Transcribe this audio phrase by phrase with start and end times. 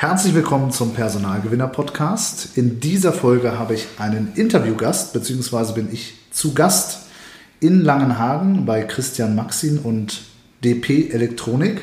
[0.00, 2.56] Herzlich willkommen zum Personalgewinner Podcast.
[2.56, 7.00] In dieser Folge habe ich einen Interviewgast, beziehungsweise bin ich zu Gast
[7.60, 10.22] in Langenhagen bei Christian Maxin und
[10.64, 11.82] DP Elektronik.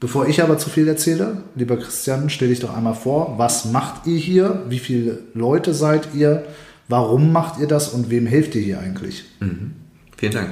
[0.00, 4.08] Bevor ich aber zu viel erzähle, lieber Christian, stell dich doch einmal vor, was macht
[4.08, 4.64] ihr hier?
[4.68, 6.44] Wie viele Leute seid ihr?
[6.88, 9.26] Warum macht ihr das und wem helft ihr hier eigentlich?
[9.38, 9.74] Mhm.
[10.16, 10.50] Vielen Dank.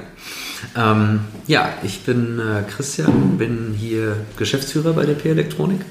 [0.77, 5.81] Ähm, ja, ich bin äh, Christian, bin hier Geschäftsführer bei DP Elektronik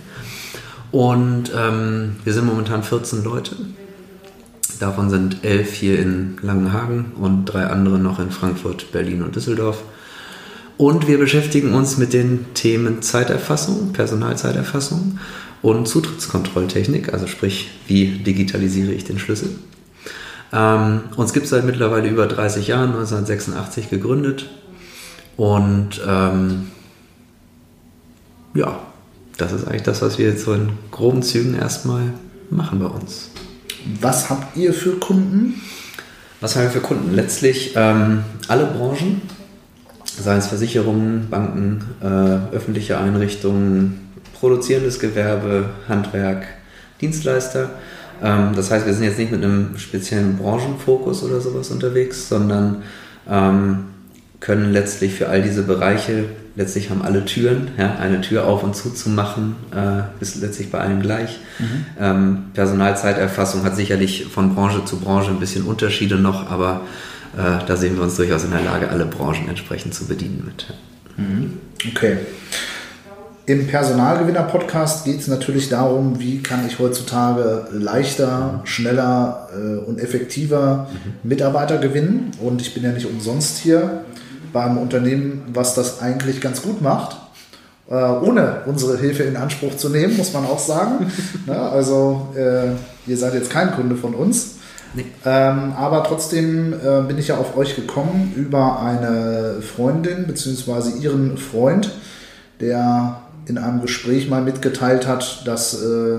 [0.93, 3.57] und ähm, wir sind momentan 14 Leute.
[4.79, 9.83] Davon sind elf hier in Langenhagen und drei andere noch in Frankfurt, Berlin und Düsseldorf.
[10.77, 15.19] Und wir beschäftigen uns mit den Themen Zeiterfassung, Personalzeiterfassung
[15.63, 19.51] und Zutrittskontrolltechnik, also sprich, wie digitalisiere ich den Schlüssel.
[20.53, 24.51] Ähm, uns gibt es seit mittlerweile über 30 Jahren, 1986 gegründet.
[25.37, 26.67] Und ähm,
[28.55, 28.81] ja,
[29.37, 32.13] das ist eigentlich das, was wir jetzt so in groben Zügen erstmal
[32.51, 33.31] machen bei uns.
[34.01, 35.61] Was habt ihr für Kunden?
[36.41, 37.15] Was haben wir für Kunden?
[37.15, 39.23] Letztlich ähm, alle Branchen,
[40.05, 46.45] seien es Versicherungen, Banken, äh, öffentliche Einrichtungen, produzierendes Gewerbe, Handwerk,
[47.01, 47.71] Dienstleister.
[48.23, 52.83] Ähm, das heißt, wir sind jetzt nicht mit einem speziellen Branchenfokus oder sowas unterwegs, sondern
[53.29, 53.85] ähm,
[54.43, 56.25] können letztlich für all diese Bereiche
[56.57, 57.71] letztlich haben alle Türen.
[57.79, 61.39] Ja, eine Tür auf und zu zu machen, äh, ist letztlich bei allen gleich.
[61.59, 61.87] Mhm.
[61.99, 66.83] Ähm, Personalzeiterfassung hat sicherlich von Branche zu Branche ein bisschen Unterschiede noch, aber
[67.37, 70.67] äh, da sehen wir uns durchaus in der Lage, alle Branchen entsprechend zu bedienen mit.
[71.17, 71.59] Mhm.
[71.89, 72.19] Okay.
[73.45, 80.89] Im Personalgewinner-Podcast geht es natürlich darum, wie kann ich heutzutage leichter, schneller äh, und effektiver
[80.93, 81.29] mhm.
[81.29, 82.33] Mitarbeiter gewinnen.
[82.41, 84.05] Und ich bin ja nicht umsonst hier
[84.53, 87.17] beim Unternehmen, was das eigentlich ganz gut macht,
[87.91, 91.11] äh, ohne unsere Hilfe in Anspruch zu nehmen, muss man auch sagen.
[91.47, 91.59] ne?
[91.59, 92.73] Also äh,
[93.11, 94.57] ihr seid jetzt kein Kunde von uns.
[94.95, 95.07] Nee.
[95.25, 100.99] Ähm, aber trotzdem äh, bin ich ja auf euch gekommen über eine Freundin bzw.
[101.01, 101.91] ihren Freund,
[102.61, 106.19] der in einem Gespräch mal mitgeteilt hat, dass äh,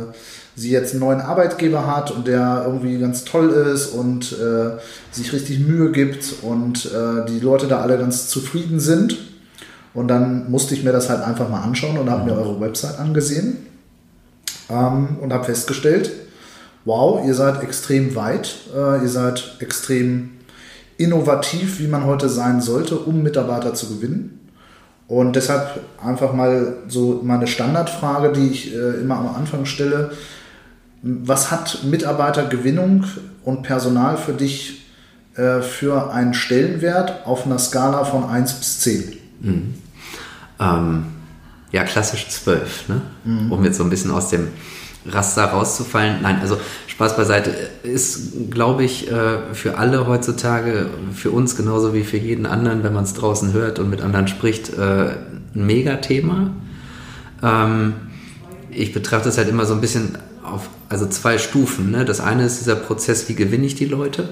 [0.55, 4.77] sie jetzt einen neuen Arbeitgeber hat und der irgendwie ganz toll ist und äh,
[5.11, 9.17] sich richtig Mühe gibt und äh, die Leute da alle ganz zufrieden sind.
[9.93, 12.99] Und dann musste ich mir das halt einfach mal anschauen und habe mir eure Website
[12.99, 13.57] angesehen
[14.69, 16.11] ähm, und habe festgestellt,
[16.85, 20.31] wow, ihr seid extrem weit, äh, ihr seid extrem
[20.97, 24.39] innovativ, wie man heute sein sollte, um Mitarbeiter zu gewinnen.
[25.07, 30.11] Und deshalb einfach mal so meine Standardfrage, die ich äh, immer am Anfang stelle.
[31.03, 33.03] Was hat Mitarbeitergewinnung
[33.43, 34.85] und Personal für dich
[35.35, 39.17] äh, für einen Stellenwert auf einer Skala von 1 bis 10?
[39.41, 39.73] Mhm.
[40.61, 41.05] Ähm,
[41.73, 43.01] ja, klassisch 12, ne?
[43.25, 43.51] Mhm.
[43.51, 44.47] um jetzt so ein bisschen aus dem
[45.05, 46.21] Raster rauszufallen.
[46.21, 47.49] Nein, also Spaß beiseite
[47.83, 52.93] ist, glaube ich, äh, für alle heutzutage, für uns genauso wie für jeden anderen, wenn
[52.93, 55.15] man es draußen hört und mit anderen spricht, äh,
[55.55, 56.51] ein Megathema.
[57.41, 57.93] Ähm,
[58.69, 61.91] ich betrachte es halt immer so ein bisschen auf also zwei Stufen.
[61.91, 62.05] Ne?
[62.05, 64.29] Das eine ist dieser Prozess, wie gewinne ich die Leute?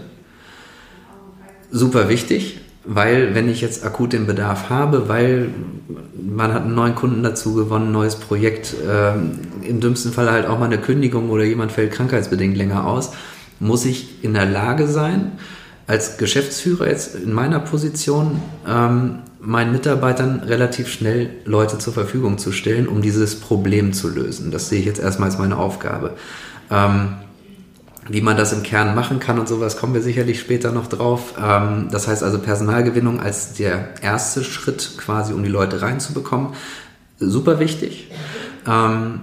[1.71, 5.49] Super wichtig, weil wenn ich jetzt akut den Bedarf habe, weil
[6.21, 9.13] man hat einen neuen Kunden dazu gewonnen, ein neues Projekt, äh,
[9.67, 13.11] im dümmsten Fall halt auch mal eine Kündigung oder jemand fällt krankheitsbedingt länger aus,
[13.59, 15.33] muss ich in der Lage sein,
[15.87, 22.51] als Geschäftsführer jetzt in meiner Position ähm, meinen Mitarbeitern relativ schnell Leute zur Verfügung zu
[22.51, 24.51] stellen, um dieses Problem zu lösen.
[24.51, 26.15] Das sehe ich jetzt erstmal als meine Aufgabe.
[26.69, 27.15] Ähm,
[28.07, 31.33] wie man das im Kern machen kann und sowas, kommen wir sicherlich später noch drauf.
[31.41, 36.53] Ähm, das heißt also Personalgewinnung als der erste Schritt quasi, um die Leute reinzubekommen.
[37.19, 38.11] Super wichtig.
[38.67, 39.21] Ähm,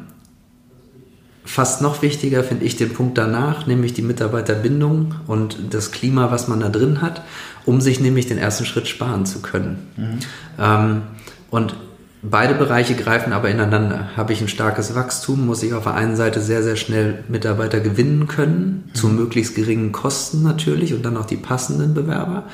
[1.48, 6.46] fast noch wichtiger finde ich den Punkt danach, nämlich die Mitarbeiterbindung und das Klima, was
[6.46, 7.22] man da drin hat,
[7.64, 9.78] um sich nämlich den ersten Schritt sparen zu können.
[9.96, 10.18] Mhm.
[10.60, 11.02] Ähm,
[11.50, 11.74] und
[12.22, 14.10] beide Bereiche greifen aber ineinander.
[14.14, 17.80] Habe ich ein starkes Wachstum, muss ich auf der einen Seite sehr, sehr schnell Mitarbeiter
[17.80, 18.94] gewinnen können, mhm.
[18.94, 22.44] zu möglichst geringen Kosten natürlich und dann auch die passenden Bewerber.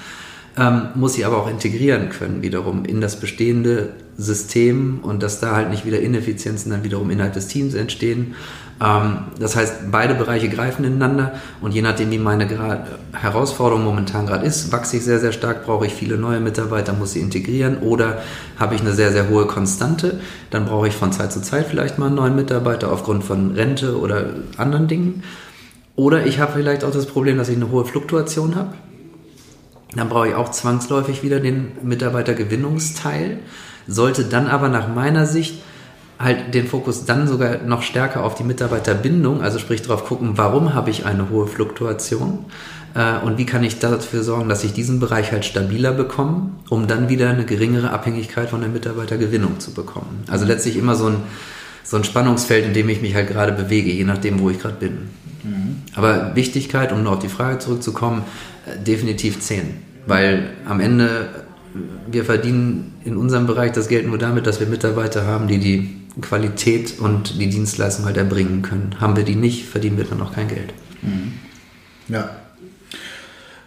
[0.57, 5.57] ähm, muss sie aber auch integrieren können wiederum in das bestehende System und dass da
[5.57, 8.35] halt nicht wieder Ineffizienzen dann wiederum innerhalb des Teams entstehen.
[8.83, 12.49] Ähm, das heißt, beide Bereiche greifen ineinander und je nachdem, wie meine
[13.13, 17.13] Herausforderung momentan gerade ist, wachse ich sehr, sehr stark, brauche ich viele neue Mitarbeiter, muss
[17.13, 18.23] sie integrieren oder
[18.59, 21.99] habe ich eine sehr, sehr hohe Konstante, dann brauche ich von Zeit zu Zeit vielleicht
[21.99, 25.23] mal einen neuen Mitarbeiter aufgrund von Rente oder anderen Dingen.
[25.97, 28.75] Oder ich habe vielleicht auch das Problem, dass ich eine hohe Fluktuation habe.
[29.95, 33.39] Dann brauche ich auch zwangsläufig wieder den Mitarbeitergewinnungsteil,
[33.87, 35.63] sollte dann aber nach meiner Sicht
[36.19, 40.75] halt den Fokus dann sogar noch stärker auf die Mitarbeiterbindung, also sprich darauf gucken, warum
[40.75, 42.47] habe ich eine hohe Fluktuation
[42.95, 46.87] äh, und wie kann ich dafür sorgen, dass ich diesen Bereich halt stabiler bekomme, um
[46.87, 50.25] dann wieder eine geringere Abhängigkeit von der Mitarbeitergewinnung zu bekommen.
[50.29, 51.17] Also letztlich immer so ein,
[51.83, 54.77] so ein Spannungsfeld, in dem ich mich halt gerade bewege, je nachdem, wo ich gerade
[54.77, 54.93] bin.
[55.43, 55.83] Mhm.
[55.95, 58.23] Aber Wichtigkeit, um noch auf die Frage zurückzukommen,
[58.67, 59.83] äh, definitiv 10.
[60.07, 61.29] Weil am Ende,
[62.11, 66.04] wir verdienen in unserem Bereich das Geld nur damit, dass wir Mitarbeiter haben, die die
[66.21, 68.97] Qualität und die Dienstleistung halt erbringen können.
[69.01, 70.73] Haben wir die nicht, verdienen wir dann auch kein Geld.
[71.03, 71.35] Mhm.
[72.09, 72.31] Ja.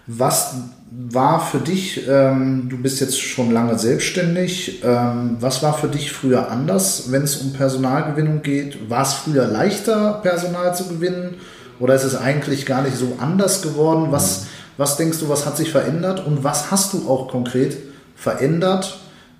[0.05, 0.55] Was
[0.91, 6.13] war für dich, ähm, du bist jetzt schon lange selbstständig, ähm, was war für dich
[6.13, 8.89] früher anders, wenn es um Personalgewinnung geht?
[8.89, 11.35] War es früher leichter, Personal zu gewinnen
[11.79, 14.07] oder ist es eigentlich gar nicht so anders geworden?
[14.11, 14.45] Was, mhm.
[14.77, 17.77] was denkst du, was hat sich verändert und was hast du auch konkret
[18.15, 18.97] verändert,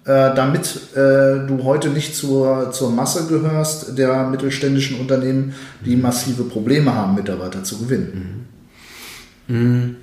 [0.07, 6.44] äh, damit äh, du heute nicht zur, zur Masse gehörst der mittelständischen Unternehmen, die massive
[6.44, 8.45] Probleme haben, Mitarbeiter zu gewinnen.
[9.50, 9.98] Mhm.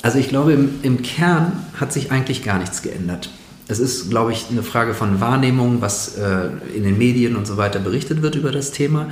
[0.00, 3.28] Also ich glaube, im, im Kern hat sich eigentlich gar nichts geändert.
[3.68, 7.58] Es ist, glaube ich, eine Frage von Wahrnehmung, was äh, in den Medien und so
[7.58, 9.04] weiter berichtet wird über das Thema.
[9.04, 9.10] Mhm.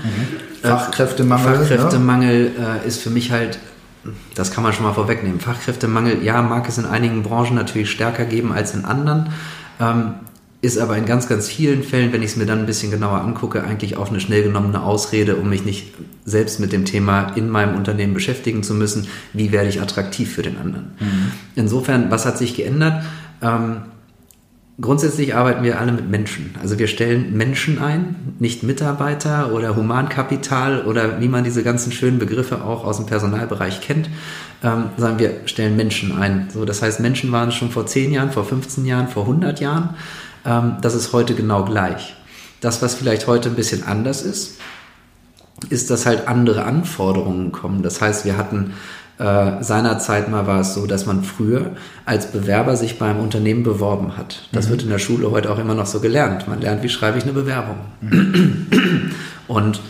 [0.63, 1.57] Fachkräftemangel.
[1.59, 2.77] Fachkräftemangel ja.
[2.77, 3.59] äh, ist für mich halt
[4.35, 5.41] das kann man schon mal vorwegnehmen.
[5.41, 9.31] Fachkräftemangel, ja, mag es in einigen Branchen natürlich stärker geben als in anderen,
[9.81, 10.15] ähm,
[10.61, 13.21] ist aber in ganz, ganz vielen Fällen, wenn ich es mir dann ein bisschen genauer
[13.21, 15.93] angucke, eigentlich auch eine schnell genommene Ausrede, um mich nicht
[16.25, 19.07] selbst mit dem Thema in meinem Unternehmen beschäftigen zu müssen.
[19.35, 20.93] Wie werde ich attraktiv für den anderen?
[21.01, 21.33] Mhm.
[21.55, 23.05] Insofern, was hat sich geändert?
[23.43, 23.83] Ähm,
[24.81, 26.57] Grundsätzlich arbeiten wir alle mit Menschen.
[26.61, 32.19] Also wir stellen Menschen ein, nicht Mitarbeiter oder Humankapital oder wie man diese ganzen schönen
[32.19, 34.11] Begriffe auch aus dem Personalbereich kennt,
[34.65, 36.49] ähm, sondern wir stellen Menschen ein.
[36.53, 39.91] So, das heißt, Menschen waren schon vor 10 Jahren, vor 15 Jahren, vor 100 Jahren.
[40.45, 42.17] Ähm, das ist heute genau gleich.
[42.61, 44.59] Das, was vielleicht heute ein bisschen anders ist,
[45.71, 47.85] ist, dass halt andere Anforderungen kommen.
[47.85, 48.73] Das heißt, wir hatten
[49.19, 51.73] äh, seinerzeit mal war es so, dass man früher
[52.05, 54.49] als Bewerber sich beim Unternehmen beworben hat.
[54.53, 54.71] Das mhm.
[54.71, 56.49] wird in der Schule heute auch immer noch so gelernt.
[56.49, 57.77] Man lernt, wie schreibe ich eine Bewerbung.
[58.01, 58.67] Mhm.
[59.49, 59.81] Und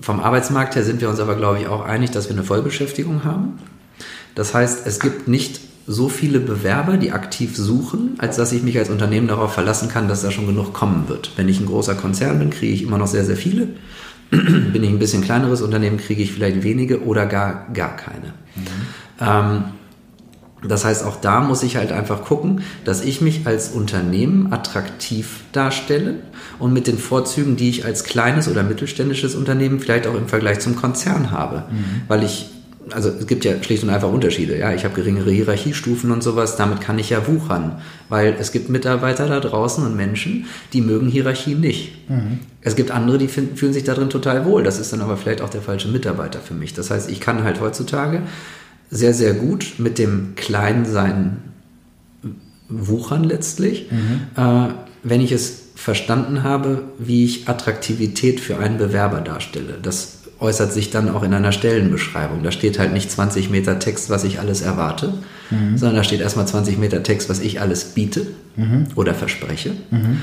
[0.00, 3.24] vom Arbeitsmarkt her sind wir uns aber, glaube ich, auch einig, dass wir eine Vollbeschäftigung
[3.24, 3.58] haben.
[4.34, 8.78] Das heißt, es gibt nicht so viele Bewerber, die aktiv suchen, als dass ich mich
[8.78, 11.32] als Unternehmen darauf verlassen kann, dass da schon genug kommen wird.
[11.36, 13.68] Wenn ich ein großer Konzern bin, kriege ich immer noch sehr, sehr viele.
[14.72, 18.34] Bin ich ein bisschen kleineres Unternehmen, kriege ich vielleicht wenige oder gar, gar keine.
[18.56, 18.62] Mhm.
[19.20, 19.64] Ähm,
[20.62, 25.40] das heißt, auch da muss ich halt einfach gucken, dass ich mich als Unternehmen attraktiv
[25.52, 26.16] darstelle
[26.58, 30.60] und mit den Vorzügen, die ich als kleines oder mittelständisches Unternehmen vielleicht auch im Vergleich
[30.60, 31.64] zum Konzern habe.
[31.70, 32.02] Mhm.
[32.08, 32.50] Weil ich
[32.90, 34.58] also es gibt ja schlicht und einfach Unterschiede.
[34.58, 36.56] Ja, ich habe geringere Hierarchiestufen und sowas.
[36.56, 41.08] Damit kann ich ja wuchern, weil es gibt Mitarbeiter da draußen und Menschen, die mögen
[41.08, 42.08] Hierarchien nicht.
[42.08, 42.40] Mhm.
[42.62, 44.62] Es gibt andere, die finden, fühlen sich darin total wohl.
[44.62, 46.74] Das ist dann aber vielleicht auch der falsche Mitarbeiter für mich.
[46.74, 48.22] Das heißt, ich kann halt heutzutage
[48.90, 51.36] sehr, sehr gut mit dem Kleinsein
[52.68, 54.20] wuchern letztlich, mhm.
[54.36, 54.68] äh,
[55.02, 59.78] wenn ich es verstanden habe, wie ich Attraktivität für einen Bewerber darstelle.
[59.80, 62.42] Das äußert sich dann auch in einer Stellenbeschreibung.
[62.42, 65.14] Da steht halt nicht 20 Meter Text, was ich alles erwarte,
[65.50, 65.76] mhm.
[65.76, 68.86] sondern da steht erstmal 20 Meter Text, was ich alles biete mhm.
[68.94, 69.72] oder verspreche.
[69.90, 70.20] Mhm.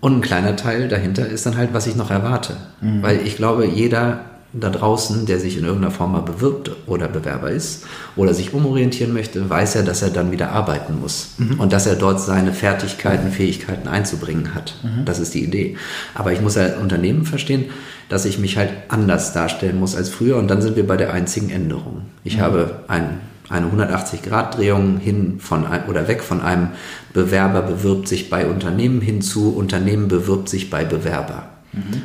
[0.00, 2.56] Und ein kleiner Teil dahinter ist dann halt, was ich noch erwarte.
[2.80, 3.02] Mhm.
[3.02, 7.50] Weil ich glaube, jeder da draußen, der sich in irgendeiner Form mal bewirbt oder Bewerber
[7.50, 7.84] ist
[8.16, 11.60] oder sich umorientieren möchte, weiß ja, dass er dann wieder arbeiten muss mhm.
[11.60, 14.74] und dass er dort seine Fertigkeiten, Fähigkeiten einzubringen hat.
[14.82, 15.04] Mhm.
[15.04, 15.76] Das ist die Idee.
[16.14, 17.66] Aber ich muss als Unternehmen verstehen,
[18.08, 21.12] dass ich mich halt anders darstellen muss als früher und dann sind wir bei der
[21.12, 22.02] einzigen Änderung.
[22.24, 22.40] Ich mhm.
[22.40, 26.68] habe ein, eine 180-Grad-Drehung hin von oder weg von einem
[27.12, 31.50] Bewerber bewirbt sich bei Unternehmen hin zu Unternehmen bewirbt sich bei Bewerber.
[31.74, 32.02] Mhm.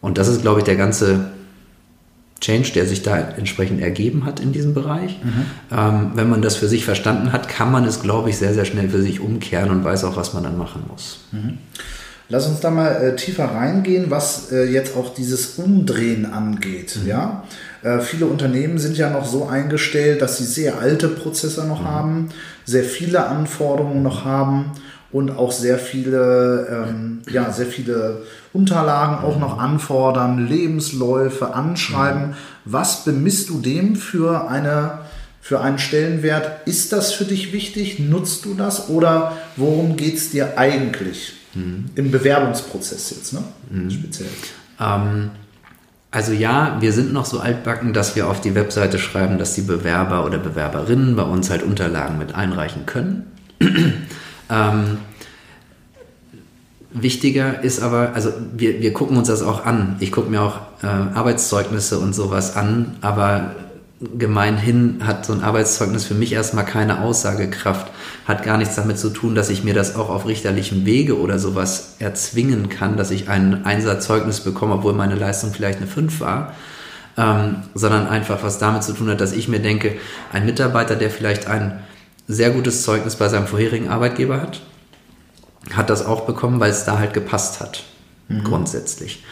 [0.00, 1.35] Und das ist, glaube ich, der ganze
[2.40, 5.18] Change, der sich da entsprechend ergeben hat in diesem Bereich.
[5.22, 5.46] Mhm.
[5.76, 8.66] Ähm, wenn man das für sich verstanden hat, kann man es, glaube ich, sehr, sehr
[8.66, 11.20] schnell für sich umkehren und weiß auch, was man dann machen muss.
[11.32, 11.58] Mhm.
[12.28, 16.98] Lass uns da mal äh, tiefer reingehen, was äh, jetzt auch dieses Umdrehen angeht.
[17.00, 17.08] Mhm.
[17.08, 17.44] Ja?
[17.82, 21.86] Äh, viele Unternehmen sind ja noch so eingestellt, dass sie sehr alte Prozesse noch mhm.
[21.86, 22.28] haben,
[22.64, 24.72] sehr viele Anforderungen noch haben
[25.16, 32.28] und auch sehr viele, ähm, ja, sehr viele Unterlagen auch noch anfordern, Lebensläufe anschreiben.
[32.28, 32.34] Mhm.
[32.66, 34.98] Was bemisst du dem für eine
[35.40, 36.66] für einen Stellenwert?
[36.68, 37.98] Ist das für dich wichtig?
[37.98, 38.90] Nutzt du das?
[38.90, 41.86] Oder worum geht es dir eigentlich mhm.
[41.94, 43.42] im Bewerbungsprozess jetzt, ne?
[43.70, 43.90] Mhm.
[43.90, 44.28] speziell?
[44.78, 45.30] Ähm,
[46.10, 49.62] also ja, wir sind noch so altbacken, dass wir auf die Webseite schreiben, dass die
[49.62, 53.32] Bewerber oder Bewerberinnen bei uns halt Unterlagen mit einreichen können.
[54.50, 54.98] Ähm,
[56.90, 59.96] Wichtiger ist aber, also wir, wir gucken uns das auch an.
[60.00, 63.54] Ich gucke mir auch äh, Arbeitszeugnisse und sowas an, aber
[64.18, 67.90] gemeinhin hat so ein Arbeitszeugnis für mich erstmal keine Aussagekraft,
[68.26, 71.38] hat gar nichts damit zu tun, dass ich mir das auch auf richterlichem Wege oder
[71.38, 76.54] sowas erzwingen kann, dass ich ein Einserzeugnis bekomme, obwohl meine Leistung vielleicht eine 5 war,
[77.16, 79.96] ähm, sondern einfach was damit zu tun hat, dass ich mir denke,
[80.32, 81.80] ein Mitarbeiter, der vielleicht ein
[82.28, 84.60] sehr gutes Zeugnis bei seinem vorherigen Arbeitgeber hat,
[85.72, 87.84] hat das auch bekommen, weil es da halt gepasst hat,
[88.28, 88.44] mhm.
[88.44, 89.24] grundsätzlich.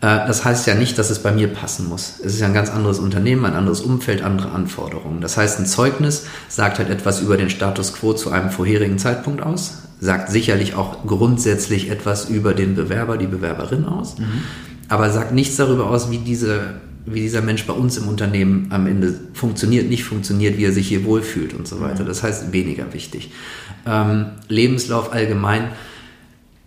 [0.00, 2.14] Äh, das heißt ja nicht, dass es bei mir passen muss.
[2.20, 5.20] Es ist ja ein ganz anderes Unternehmen, ein anderes Umfeld, andere Anforderungen.
[5.20, 9.42] Das heißt, ein Zeugnis sagt halt etwas über den Status quo zu einem vorherigen Zeitpunkt
[9.42, 14.42] aus, sagt sicherlich auch grundsätzlich etwas über den Bewerber, die Bewerberin aus, mhm.
[14.88, 18.86] aber sagt nichts darüber aus, wie, diese, wie dieser Mensch bei uns im Unternehmen am
[18.86, 22.04] Ende funktioniert, nicht funktioniert, wie er sich hier wohlfühlt und so weiter.
[22.04, 23.30] Das heißt, weniger wichtig.
[23.86, 25.68] Ähm, Lebenslauf allgemein,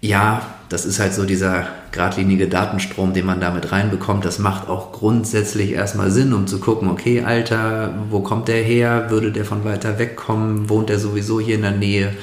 [0.02, 4.24] ja, das ist halt so dieser geradlinige Datenstrom, den man damit reinbekommt.
[4.24, 9.08] Das macht auch grundsätzlich erstmal Sinn, um zu gucken, okay, Alter, wo kommt der her?
[9.10, 10.70] Würde der von weiter weg kommen?
[10.70, 12.14] Wohnt der sowieso hier in der Nähe?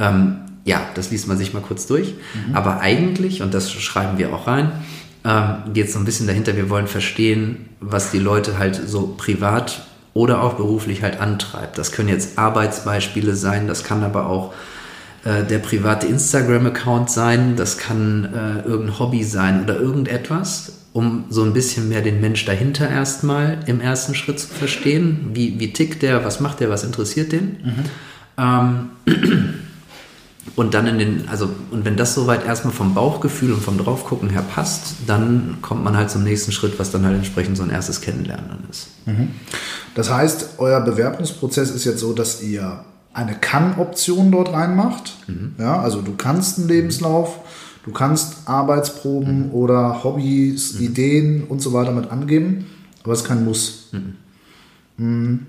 [0.00, 2.14] Ähm, ja, das liest man sich mal kurz durch.
[2.48, 2.56] Mhm.
[2.56, 4.72] Aber eigentlich, und das schreiben wir auch rein,
[5.24, 9.14] ähm, geht es so ein bisschen dahinter, wir wollen verstehen, was die Leute halt so
[9.16, 11.78] privat oder auch beruflich halt antreibt.
[11.78, 14.52] Das können jetzt Arbeitsbeispiele sein, das kann aber auch
[15.24, 21.44] äh, der private Instagram-Account sein, das kann äh, irgendein Hobby sein oder irgendetwas, um so
[21.44, 25.30] ein bisschen mehr den Mensch dahinter erstmal im ersten Schritt zu verstehen.
[25.32, 27.56] Wie, wie tickt der, was macht der, was interessiert den?
[27.62, 27.84] Mhm.
[28.38, 28.90] Ähm,
[30.56, 34.28] und dann in den, also, und wenn das soweit erstmal vom Bauchgefühl und vom Draufgucken
[34.28, 37.70] her passt, dann kommt man halt zum nächsten Schritt, was dann halt entsprechend so ein
[37.70, 38.88] erstes Kennenlernen ist.
[39.06, 39.28] Mhm.
[39.94, 42.84] Das heißt, euer Bewerbungsprozess ist jetzt so, dass ihr
[43.14, 45.16] eine Kann-Option dort reinmacht.
[45.28, 45.54] Mhm.
[45.58, 47.40] Ja, also du kannst einen Lebenslauf,
[47.84, 49.52] du kannst Arbeitsproben mhm.
[49.52, 50.84] oder Hobbys, mhm.
[50.84, 52.66] Ideen und so weiter mit angeben,
[53.04, 53.90] aber es ist kein Muss.
[53.92, 54.14] Mhm.
[54.96, 55.46] mhm.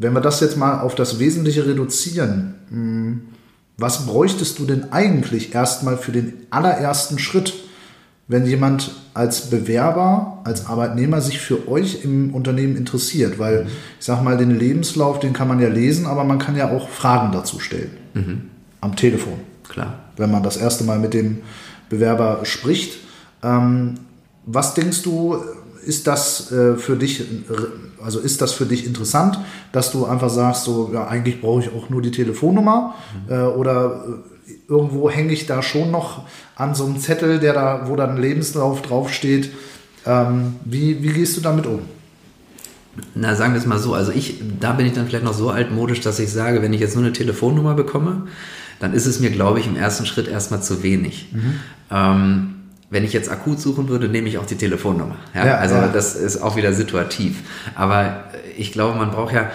[0.00, 2.54] Wenn wir das jetzt mal auf das Wesentliche reduzieren.
[3.78, 7.54] Was bräuchtest du denn eigentlich erstmal für den allerersten Schritt?
[8.28, 13.70] wenn jemand als Bewerber, als Arbeitnehmer sich für euch im Unternehmen interessiert, weil mhm.
[13.98, 16.90] ich sag mal, den Lebenslauf, den kann man ja lesen, aber man kann ja auch
[16.90, 17.90] Fragen dazu stellen.
[18.12, 18.42] Mhm.
[18.82, 19.40] Am Telefon.
[19.66, 19.98] Klar.
[20.16, 21.38] Wenn man das erste Mal mit dem
[21.88, 22.98] Bewerber spricht.
[23.42, 23.94] Ähm,
[24.44, 25.38] was denkst du,
[25.84, 27.24] ist das äh, für dich,
[28.02, 29.38] also ist das für dich interessant,
[29.72, 32.94] dass du einfach sagst, so, ja, eigentlich brauche ich auch nur die Telefonnummer
[33.26, 33.32] mhm.
[33.32, 34.04] äh, oder
[34.46, 36.22] äh, irgendwo hänge ich da schon noch
[36.56, 39.50] an so einem Zettel, der da, wo dann Lebenslauf draufsteht.
[40.06, 41.80] Ähm, wie, wie gehst du damit um?
[43.14, 43.94] Na, sagen wir es mal so.
[43.94, 46.80] Also ich, da bin ich dann vielleicht noch so altmodisch, dass ich sage, wenn ich
[46.80, 48.26] jetzt nur eine Telefonnummer bekomme,
[48.80, 51.28] dann ist es mir, glaube ich, im ersten Schritt erstmal zu wenig.
[51.32, 51.54] Mhm.
[51.90, 52.54] Ähm,
[52.90, 55.16] wenn ich jetzt akut suchen würde, nehme ich auch die Telefonnummer.
[55.34, 55.46] Ja?
[55.46, 55.88] ja also ja.
[55.88, 57.42] das ist auch wieder situativ.
[57.74, 58.24] Aber
[58.56, 59.50] ich glaube, man braucht ja,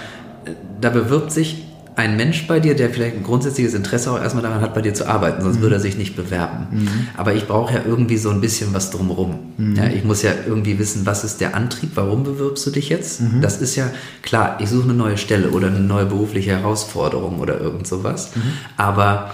[0.80, 4.62] da bewirbt sich ein Mensch bei dir, der vielleicht ein grundsätzliches Interesse auch erstmal daran
[4.62, 5.62] hat, bei dir zu arbeiten, sonst mhm.
[5.62, 6.68] würde er sich nicht bewerben.
[6.72, 6.88] Mhm.
[7.16, 9.54] Aber ich brauche ja irgendwie so ein bisschen was drumherum.
[9.58, 9.76] Mhm.
[9.76, 13.22] Ja, ich muss ja irgendwie wissen, was ist der Antrieb, warum bewirbst du dich jetzt?
[13.22, 13.42] Mhm.
[13.42, 13.92] Das ist ja
[14.24, 18.32] klar, ich suche eine neue Stelle oder eine neue berufliche Herausforderung oder irgend sowas.
[18.36, 18.42] Mhm.
[18.76, 19.32] Aber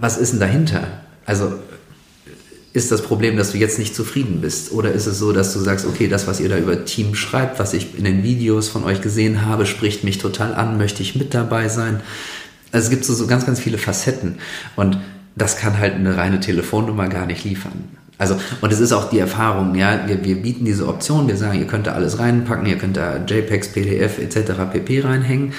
[0.00, 0.84] was ist denn dahinter?
[1.26, 1.52] Also
[2.72, 4.72] ist das Problem, dass du jetzt nicht zufrieden bist?
[4.72, 7.58] Oder ist es so, dass du sagst, okay, das, was ihr da über Team schreibt,
[7.58, 11.16] was ich in den Videos von euch gesehen habe, spricht mich total an, möchte ich
[11.16, 12.00] mit dabei sein?
[12.70, 14.36] Also es gibt so, so ganz, ganz viele Facetten.
[14.76, 14.98] Und
[15.34, 17.84] das kann halt eine reine Telefonnummer gar nicht liefern.
[18.18, 21.60] Also, und es ist auch die Erfahrung, ja, wir, wir bieten diese Option, wir sagen,
[21.60, 24.52] ihr könnt da alles reinpacken, ihr könnt da JPEGs, PDF etc.
[24.72, 25.52] pp reinhängen.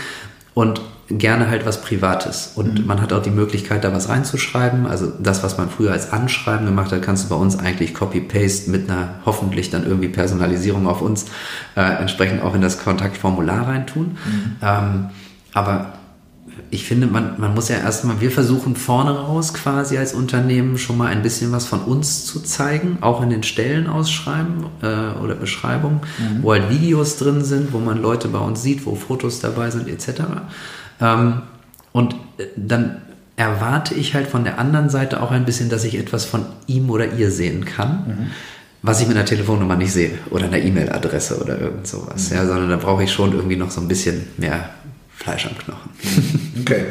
[0.59, 2.51] Und gerne halt was Privates.
[2.55, 2.85] Und mhm.
[2.85, 4.87] man hat auch die Möglichkeit, da was reinzuschreiben.
[4.87, 8.69] Also das, was man früher als Anschreiben gemacht hat, kannst du bei uns eigentlich Copy-Paste
[8.69, 11.27] mit einer hoffentlich dann irgendwie Personalisierung auf uns
[11.77, 14.17] äh, entsprechend auch in das Kontaktformular reintun.
[14.25, 14.55] Mhm.
[14.61, 15.09] Ähm,
[15.53, 15.93] aber
[16.71, 20.97] ich finde, man, man muss ja erstmal, wir versuchen vorne raus quasi als Unternehmen schon
[20.97, 26.01] mal ein bisschen was von uns zu zeigen, auch in den Stellenausschreiben äh, oder Beschreibungen,
[26.17, 26.43] mhm.
[26.43, 29.87] wo halt Videos drin sind, wo man Leute bei uns sieht, wo Fotos dabei sind,
[29.87, 30.21] etc.
[31.01, 31.41] Ähm,
[31.91, 33.01] und äh, dann
[33.35, 36.89] erwarte ich halt von der anderen Seite auch ein bisschen, dass ich etwas von ihm
[36.89, 38.05] oder ihr sehen kann.
[38.07, 38.31] Mhm
[38.81, 42.29] was ich mit einer Telefonnummer nicht sehe oder einer E-Mail-Adresse oder irgend sowas.
[42.29, 42.37] Mhm.
[42.37, 44.69] Ja, sondern da brauche ich schon irgendwie noch so ein bisschen mehr
[45.19, 45.91] Fleisch am Knochen.
[46.61, 46.85] Okay.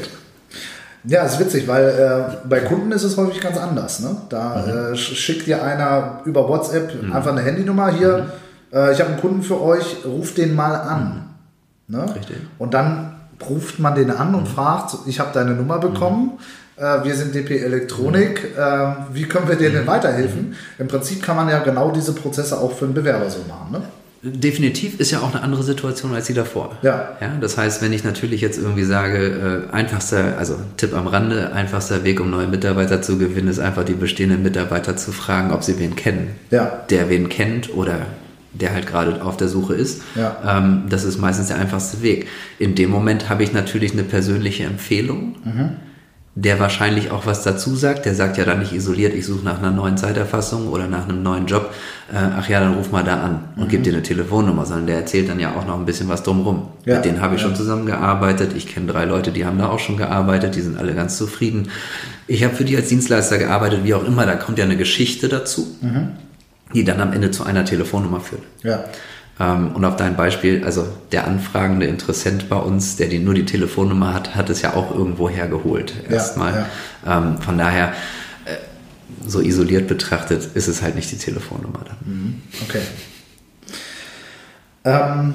[1.04, 4.00] Ja, ist witzig, weil äh, bei Kunden ist es häufig ganz anders.
[4.00, 4.16] Ne?
[4.28, 4.92] Da mhm.
[4.92, 7.12] äh, schickt dir einer über WhatsApp mhm.
[7.12, 8.26] einfach eine Handynummer hier.
[8.73, 8.78] Mhm.
[8.78, 11.25] Äh, ich habe einen Kunden für euch, ruft den mal an.
[11.87, 11.97] Mhm.
[11.97, 12.14] Ne?
[12.14, 12.37] Richtig.
[12.58, 13.14] Und dann
[13.49, 14.54] ruft man den an und mhm.
[14.54, 16.32] fragt, ich habe deine Nummer bekommen.
[16.76, 16.85] Mhm.
[16.85, 18.56] Äh, wir sind DP Elektronik.
[18.56, 20.56] Äh, wie können wir dir denn weiterhelfen?
[20.78, 23.73] Im Prinzip kann man ja genau diese Prozesse auch für einen Bewerber so machen.
[23.73, 23.82] Ne?
[24.23, 26.77] Definitiv ist ja auch eine andere Situation als die davor.
[26.83, 27.17] Ja.
[27.21, 31.53] ja das heißt, wenn ich natürlich jetzt irgendwie sage, äh, einfachster, also Tipp am Rande,
[31.53, 35.63] einfachster Weg, um neue Mitarbeiter zu gewinnen, ist einfach die bestehenden Mitarbeiter zu fragen, ob
[35.63, 36.31] sie wen kennen.
[36.51, 36.85] Ja.
[36.91, 38.07] Der wen kennt oder
[38.53, 40.03] der halt gerade auf der Suche ist.
[40.17, 40.59] Ja.
[40.59, 42.27] Ähm, das ist meistens der einfachste Weg.
[42.59, 45.37] In dem Moment habe ich natürlich eine persönliche Empfehlung.
[45.45, 45.88] Mhm
[46.40, 48.07] der wahrscheinlich auch was dazu sagt.
[48.07, 51.21] Der sagt ja dann nicht isoliert, ich suche nach einer neuen Zeiterfassung oder nach einem
[51.21, 51.75] neuen Job.
[52.12, 53.68] Äh, ach ja, dann ruf mal da an und mhm.
[53.68, 56.68] gib dir eine Telefonnummer, sondern der erzählt dann ja auch noch ein bisschen was drumrum.
[56.85, 57.49] Ja, Mit denen habe ich ja.
[57.49, 58.52] schon zusammengearbeitet.
[58.57, 61.71] Ich kenne drei Leute, die haben da auch schon gearbeitet, die sind alle ganz zufrieden.
[62.28, 65.28] Ich habe für die als Dienstleister gearbeitet, wie auch immer, da kommt ja eine Geschichte
[65.28, 66.11] dazu, mhm.
[66.73, 68.42] die dann am Ende zu einer Telefonnummer führt.
[68.62, 68.85] Ja.
[69.40, 73.45] Ähm, und auf dein Beispiel, also der anfragende Interessent bei uns, der die, nur die
[73.45, 76.52] Telefonnummer hat, hat es ja auch irgendwo hergeholt erstmal.
[76.52, 76.66] Ja,
[77.07, 77.18] ja.
[77.18, 77.92] ähm, von daher,
[78.45, 78.57] äh,
[79.26, 81.97] so isoliert betrachtet, ist es halt nicht die Telefonnummer dann.
[82.04, 82.42] Mhm.
[82.62, 82.83] Okay.
[84.85, 85.35] Ähm,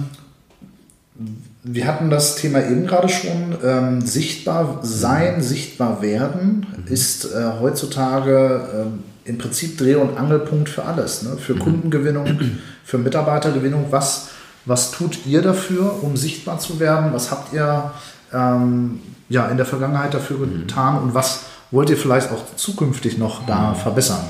[1.63, 3.55] wir hatten das Thema eben gerade schon.
[3.63, 5.41] Ähm, sichtbar sein, mhm.
[5.41, 6.91] sichtbar werden mhm.
[6.91, 11.23] ist äh, heutzutage ähm, im Prinzip Dreh- und Angelpunkt für alles.
[11.23, 11.37] Ne?
[11.37, 11.59] Für mhm.
[11.59, 12.39] Kundengewinnung,
[12.83, 13.87] für Mitarbeitergewinnung.
[13.89, 14.29] Was,
[14.65, 17.13] was tut ihr dafür, um sichtbar zu werden?
[17.13, 17.91] Was habt ihr
[18.33, 18.99] ähm,
[19.29, 20.61] ja, in der Vergangenheit dafür mhm.
[20.61, 23.75] getan und was wollt ihr vielleicht auch zukünftig noch da mhm.
[23.75, 24.23] verbessern?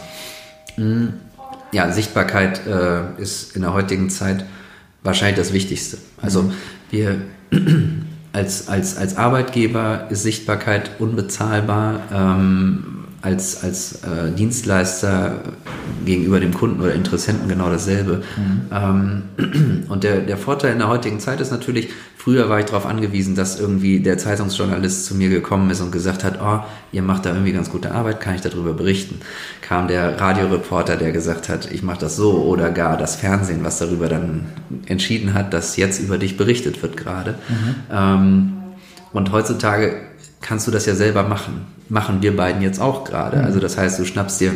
[1.72, 4.46] Ja, Sichtbarkeit äh, ist in der heutigen Zeit
[5.04, 5.98] wahrscheinlich das Wichtigste.
[6.22, 6.52] Also
[6.90, 7.22] wir
[8.34, 12.02] als, als, als Arbeitgeber ist Sichtbarkeit unbezahlbar.
[12.12, 15.40] Ähm, als, als äh, Dienstleister
[16.04, 18.22] gegenüber dem Kunden oder Interessenten genau dasselbe.
[18.36, 18.62] Mhm.
[18.70, 22.86] Ähm, und der, der Vorteil in der heutigen Zeit ist natürlich, früher war ich darauf
[22.86, 27.26] angewiesen, dass irgendwie der Zeitungsjournalist zu mir gekommen ist und gesagt hat, oh, ihr macht
[27.26, 29.22] da irgendwie ganz gute Arbeit, kann ich darüber berichten.
[29.62, 33.80] Kam der Radioreporter, der gesagt hat, ich mache das so oder gar das Fernsehen, was
[33.80, 34.48] darüber dann
[34.88, 37.36] entschieden hat, dass jetzt über dich berichtet wird gerade.
[37.48, 37.76] Mhm.
[37.90, 38.54] Ähm,
[39.14, 39.94] und heutzutage
[40.44, 41.66] kannst du das ja selber machen.
[41.90, 43.38] Machen wir beiden jetzt auch gerade.
[43.38, 43.46] Mhm.
[43.46, 44.52] Also das heißt, du schnappst dir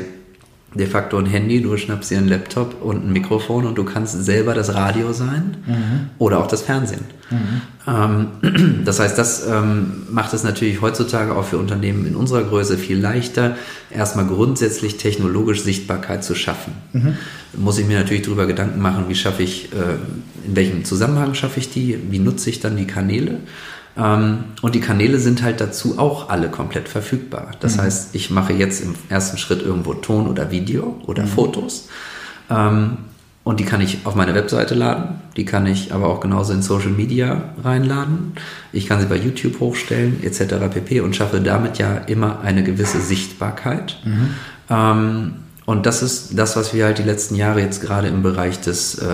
[0.76, 4.24] de facto ein Handy, du schnappst dir einen Laptop und ein Mikrofon und du kannst
[4.24, 6.10] selber das Radio sein mhm.
[6.20, 7.06] oder auch das Fernsehen.
[7.32, 7.62] Mhm.
[7.88, 12.78] Ähm, das heißt, das ähm, macht es natürlich heutzutage auch für Unternehmen in unserer Größe
[12.78, 13.56] viel leichter,
[13.90, 16.74] erstmal grundsätzlich technologisch Sichtbarkeit zu schaffen.
[16.92, 17.18] Mhm.
[17.56, 21.60] Muss ich mir natürlich darüber Gedanken machen, wie schaffe ich, äh, in welchem Zusammenhang schaffe
[21.60, 23.40] ich die, wie nutze ich dann die Kanäle.
[23.98, 27.52] Ähm, und die Kanäle sind halt dazu auch alle komplett verfügbar.
[27.60, 27.82] Das mhm.
[27.82, 31.28] heißt, ich mache jetzt im ersten Schritt irgendwo Ton oder Video oder mhm.
[31.28, 31.90] Fotos.
[32.50, 32.98] Ähm,
[33.44, 35.22] und die kann ich auf meine Webseite laden.
[35.38, 38.34] Die kann ich aber auch genauso in Social Media reinladen.
[38.74, 40.56] Ich kann sie bei YouTube hochstellen, etc.
[40.70, 41.00] pp.
[41.00, 44.02] und schaffe damit ja immer eine gewisse Sichtbarkeit.
[44.04, 44.30] Mhm.
[44.70, 45.34] Ähm,
[45.66, 49.00] und das ist das, was wir halt die letzten Jahre jetzt gerade im Bereich des,
[49.00, 49.06] äh,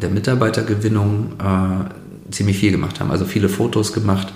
[0.00, 2.03] der Mitarbeitergewinnung äh,
[2.34, 3.10] ziemlich viel gemacht haben.
[3.10, 4.32] Also viele Fotos gemacht.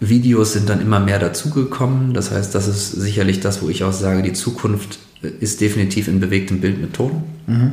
[0.00, 2.12] Videos sind dann immer mehr dazugekommen.
[2.14, 6.18] Das heißt, das ist sicherlich das, wo ich auch sage, die Zukunft ist definitiv in
[6.18, 7.22] bewegtem Bild mit Ton.
[7.46, 7.72] Mhm.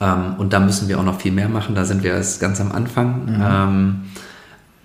[0.00, 1.74] Ähm, und da müssen wir auch noch viel mehr machen.
[1.74, 3.26] Da sind wir erst ganz am Anfang.
[3.26, 3.42] Mhm.
[3.42, 4.00] Ähm,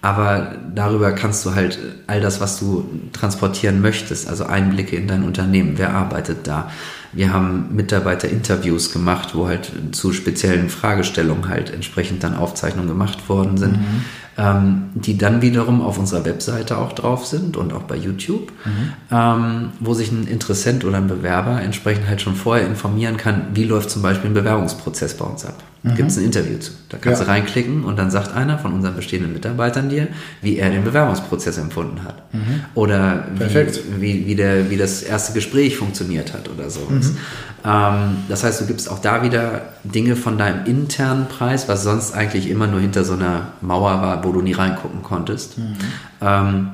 [0.01, 5.23] aber darüber kannst du halt all das, was du transportieren möchtest, also Einblicke in dein
[5.23, 6.69] Unternehmen, wer arbeitet da,
[7.13, 13.57] wir haben Mitarbeiterinterviews gemacht, wo halt zu speziellen Fragestellungen halt entsprechend dann Aufzeichnungen gemacht worden
[13.57, 14.03] sind, mhm.
[14.37, 18.93] ähm, die dann wiederum auf unserer Webseite auch drauf sind und auch bei YouTube, mhm.
[19.11, 23.63] ähm, wo sich ein Interessent oder ein Bewerber entsprechend halt schon vorher informieren kann, wie
[23.63, 25.63] läuft zum Beispiel ein Bewerbungsprozess bei uns ab.
[25.83, 25.95] Mhm.
[25.95, 26.71] Gibt es ein Interview zu.
[26.89, 27.25] Da kannst ja.
[27.25, 30.07] du reinklicken und dann sagt einer von unseren bestehenden Mitarbeitern dir,
[30.41, 32.33] wie er den Bewerbungsprozess empfunden hat.
[32.33, 32.61] Mhm.
[32.73, 37.11] Oder wie, wie, wie, der, wie das erste Gespräch funktioniert hat oder sowas.
[37.11, 37.17] Mhm.
[37.65, 42.13] Ähm, das heißt, du gibst auch da wieder Dinge von deinem internen Preis, was sonst
[42.13, 45.57] eigentlich immer nur hinter so einer Mauer war, wo du nie reingucken konntest.
[45.57, 45.75] Mhm.
[46.21, 46.69] Ähm,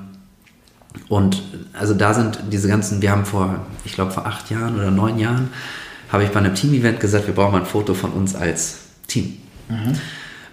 [1.10, 1.42] Und
[1.74, 5.18] also da sind diese ganzen, wir haben vor, ich glaube vor acht Jahren oder neun
[5.18, 5.50] Jahren,
[6.12, 8.83] habe ich bei einem Team-Event gesagt, wir brauchen mal ein Foto von uns als
[9.14, 9.38] Team.
[9.70, 9.94] Mhm.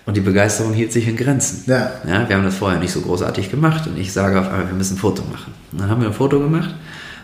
[0.07, 1.65] Und die Begeisterung hielt sich in Grenzen.
[1.67, 1.93] Ja.
[2.07, 2.29] ja.
[2.29, 4.95] Wir haben das vorher nicht so großartig gemacht und ich sage auf einmal, wir müssen
[4.95, 5.53] ein Foto machen.
[5.73, 6.75] Und dann haben wir ein Foto gemacht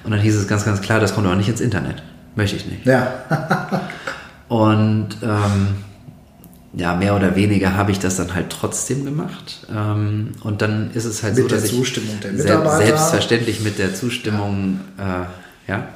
[0.05, 2.03] und dann hieß es ganz, ganz klar, das kommt auch nicht ins Internet.
[2.37, 2.87] Möchte ich nicht.
[2.87, 3.15] Ja.
[4.49, 5.69] und ähm,
[6.75, 9.67] ja, mehr oder weniger habe ich das dann halt trotzdem gemacht.
[9.75, 11.71] Ähm, und dann ist es halt mit so, dass ich.
[11.71, 12.85] Der Zustimmung der Mitarbeiter.
[12.85, 15.23] Selbstverständlich mit der Zustimmung, ja.
[15.23, 15.27] Äh,
[15.69, 15.89] ja.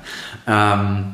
[0.46, 1.04] Ähm,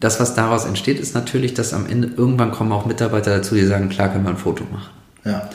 [0.00, 3.64] das, was daraus entsteht, ist natürlich, dass am Ende irgendwann kommen auch Mitarbeiter dazu, die
[3.64, 4.90] sagen, klar können wir ein Foto machen.
[5.24, 5.48] Ja.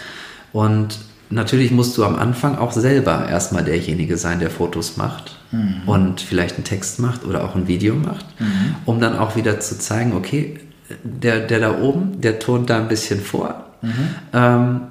[0.52, 5.82] Und natürlich musst du am Anfang auch selber erstmal derjenige sein, der Fotos macht mhm.
[5.86, 8.76] und vielleicht einen Text macht oder auch ein Video macht, mhm.
[8.86, 10.60] um dann auch wieder zu zeigen, okay,
[11.04, 13.66] der, der da oben, der turnt da ein bisschen vor.
[13.82, 14.10] Mhm.
[14.34, 14.82] Ähm,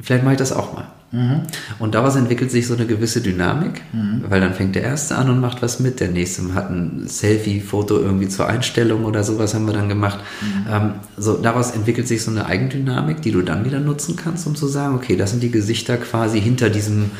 [0.00, 0.86] vielleicht mache ich das auch mal.
[1.10, 1.42] Mhm.
[1.78, 4.24] Und daraus entwickelt sich so eine gewisse Dynamik, mhm.
[4.28, 7.98] weil dann fängt der Erste an und macht was mit, der Nächste hat ein Selfie-Foto
[7.98, 10.18] irgendwie zur Einstellung oder sowas haben wir dann gemacht.
[10.40, 10.66] Mhm.
[10.70, 14.54] Ähm, so, daraus entwickelt sich so eine Eigendynamik, die du dann wieder nutzen kannst, um
[14.54, 17.10] zu sagen, okay, das sind die Gesichter quasi hinter diesem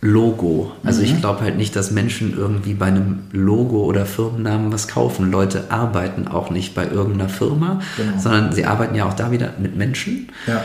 [0.00, 0.72] Logo.
[0.84, 1.20] Also ich mhm.
[1.20, 5.30] glaube halt nicht, dass Menschen irgendwie bei einem Logo oder Firmennamen was kaufen.
[5.30, 8.18] Leute arbeiten auch nicht bei irgendeiner Firma, genau.
[8.18, 10.28] sondern sie arbeiten ja auch da wieder mit Menschen.
[10.46, 10.62] Ja.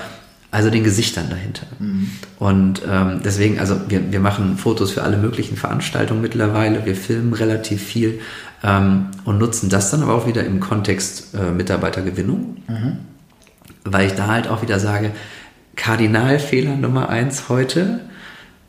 [0.52, 1.68] Also den Gesichtern dahinter.
[1.78, 2.10] Mhm.
[2.40, 7.34] Und ähm, deswegen, also wir, wir machen Fotos für alle möglichen Veranstaltungen mittlerweile, wir filmen
[7.34, 8.20] relativ viel
[8.64, 12.98] ähm, und nutzen das dann aber auch wieder im Kontext äh, Mitarbeitergewinnung, mhm.
[13.84, 15.12] weil ich da halt auch wieder sage,
[15.76, 18.02] Kardinalfehler Nummer eins heute,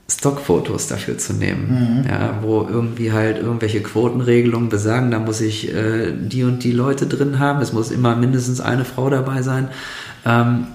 [0.07, 2.09] Stockfotos dafür zu nehmen, mhm.
[2.11, 7.07] ja, wo irgendwie halt irgendwelche Quotenregelungen besagen, da muss ich äh, die und die Leute
[7.07, 9.69] drin haben, es muss immer mindestens eine Frau dabei sein.
[10.27, 10.67] Ähm,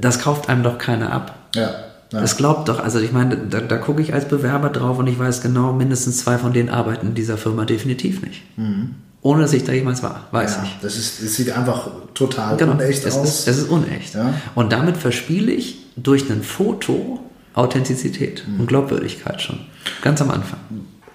[0.00, 1.34] das kauft einem doch keiner ab.
[1.54, 1.62] Ja.
[1.62, 2.20] ja.
[2.20, 5.18] Das glaubt doch, also ich meine, da, da gucke ich als Bewerber drauf und ich
[5.18, 8.42] weiß genau, mindestens zwei von denen arbeiten in dieser Firma definitiv nicht.
[8.56, 8.94] Mhm.
[9.22, 10.76] Ohne dass ich da jemals war, weiß ja, ich.
[10.82, 13.28] Das, ist, das sieht einfach total genau, unecht das aus.
[13.28, 14.14] Ist, das ist unecht.
[14.14, 14.34] Ja.
[14.54, 17.20] Und damit verspiele ich durch ein Foto
[17.54, 18.60] Authentizität mhm.
[18.60, 19.58] und Glaubwürdigkeit schon.
[20.02, 20.60] Ganz am Anfang.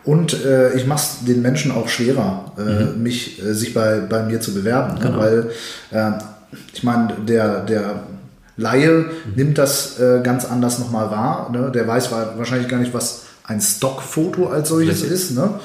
[0.03, 3.03] Und äh, ich mache es den Menschen auch schwerer, äh, mhm.
[3.03, 4.95] mich, äh, sich bei, bei mir zu bewerben.
[4.95, 4.99] Ne?
[5.01, 5.21] Genau.
[5.21, 5.49] Ne?
[5.91, 6.11] Weil äh,
[6.73, 8.03] ich meine, der, der
[8.57, 11.49] Laie nimmt das äh, ganz anders nochmal wahr.
[11.51, 11.71] Ne?
[11.73, 15.11] Der weiß wahrscheinlich gar nicht, was ein Stockfoto als solches Richtig.
[15.11, 15.31] ist.
[15.31, 15.59] Ne?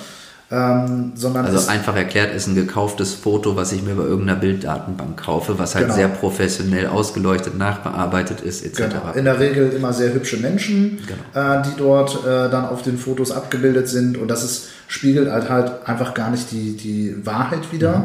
[0.49, 5.16] Ähm, sondern also einfach erklärt ist ein gekauftes Foto, was ich mir bei irgendeiner Bilddatenbank
[5.20, 5.96] kaufe, was halt genau.
[5.96, 8.77] sehr professionell ausgeleuchtet, nachbearbeitet ist, etc.
[8.77, 9.12] Genau.
[9.16, 11.59] In der Regel immer sehr hübsche Menschen, genau.
[11.59, 15.51] äh, die dort äh, dann auf den Fotos abgebildet sind und das ist, spiegelt halt
[15.51, 17.99] halt einfach gar nicht die, die Wahrheit wieder.
[17.99, 18.05] Mhm.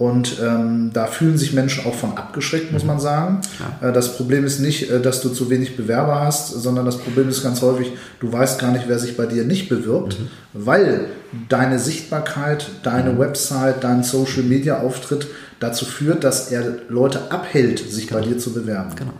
[0.00, 2.88] Und ähm, da fühlen sich Menschen auch von abgeschreckt, muss mhm.
[2.88, 3.42] man sagen.
[3.82, 3.90] Ja.
[3.90, 7.28] Äh, das Problem ist nicht, äh, dass du zu wenig Bewerber hast, sondern das Problem
[7.28, 10.28] ist ganz häufig, du weißt gar nicht, wer sich bei dir nicht bewirbt, mhm.
[10.54, 11.04] weil
[11.50, 13.18] deine Sichtbarkeit, deine mhm.
[13.18, 15.26] Website, dein Social Media Auftritt
[15.58, 18.20] dazu führt, dass er Leute abhält, sich genau.
[18.20, 18.94] bei dir zu bewerben.
[18.96, 19.12] Genau.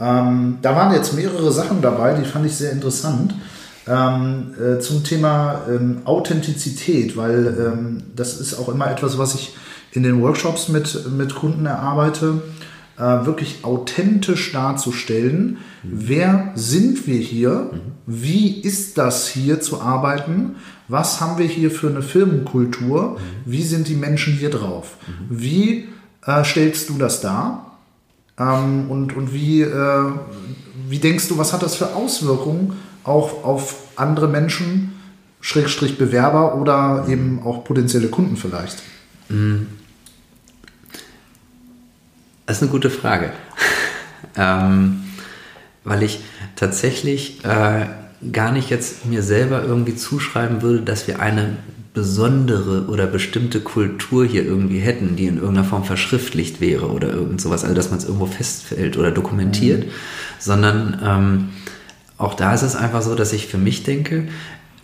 [0.00, 3.34] Ähm, da waren jetzt mehrere Sachen dabei, die fand ich sehr interessant.
[3.86, 9.54] Ähm, äh, zum Thema ähm, Authentizität, weil ähm, das ist auch immer etwas, was ich
[9.96, 12.42] in den Workshops mit, mit Kunden erarbeite,
[12.98, 15.90] äh, wirklich authentisch darzustellen, mhm.
[15.90, 17.80] wer sind wir hier, mhm.
[18.06, 20.56] wie ist das hier zu arbeiten,
[20.88, 23.18] was haben wir hier für eine Firmenkultur, mhm.
[23.44, 25.12] wie sind die Menschen hier drauf, mhm.
[25.30, 25.88] wie
[26.26, 27.78] äh, stellst du das dar
[28.38, 30.04] ähm, und, und wie, äh,
[30.88, 34.92] wie denkst du, was hat das für Auswirkungen auch auf andere Menschen,
[35.40, 37.12] Schrägstrich Bewerber oder mhm.
[37.12, 38.82] eben auch potenzielle Kunden vielleicht?
[42.46, 43.32] Das ist eine gute Frage.
[44.36, 45.02] ähm,
[45.84, 46.20] weil ich
[46.56, 47.86] tatsächlich äh,
[48.32, 51.56] gar nicht jetzt mir selber irgendwie zuschreiben würde, dass wir eine
[51.94, 57.40] besondere oder bestimmte Kultur hier irgendwie hätten, die in irgendeiner Form verschriftlicht wäre oder irgend
[57.40, 59.90] sowas, also dass man es irgendwo festfällt oder dokumentiert, mhm.
[60.38, 61.48] sondern ähm,
[62.18, 64.28] auch da ist es einfach so, dass ich für mich denke,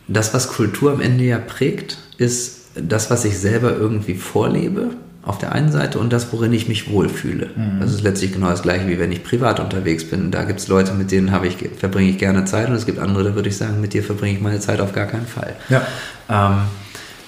[0.09, 4.91] das, was Kultur am Ende ja prägt, ist das, was ich selber irgendwie vorlebe
[5.23, 7.51] auf der einen Seite und das, worin ich mich wohlfühle.
[7.55, 7.81] Mhm.
[7.81, 10.33] Das ist letztlich genau das gleiche, wie wenn ich privat unterwegs bin.
[10.33, 13.25] Da gibt es Leute, mit denen ich, verbringe ich gerne Zeit und es gibt andere,
[13.25, 15.55] da würde ich sagen, mit dir verbringe ich meine Zeit auf gar keinen Fall.
[15.69, 15.83] Ja.
[16.29, 16.63] Ähm,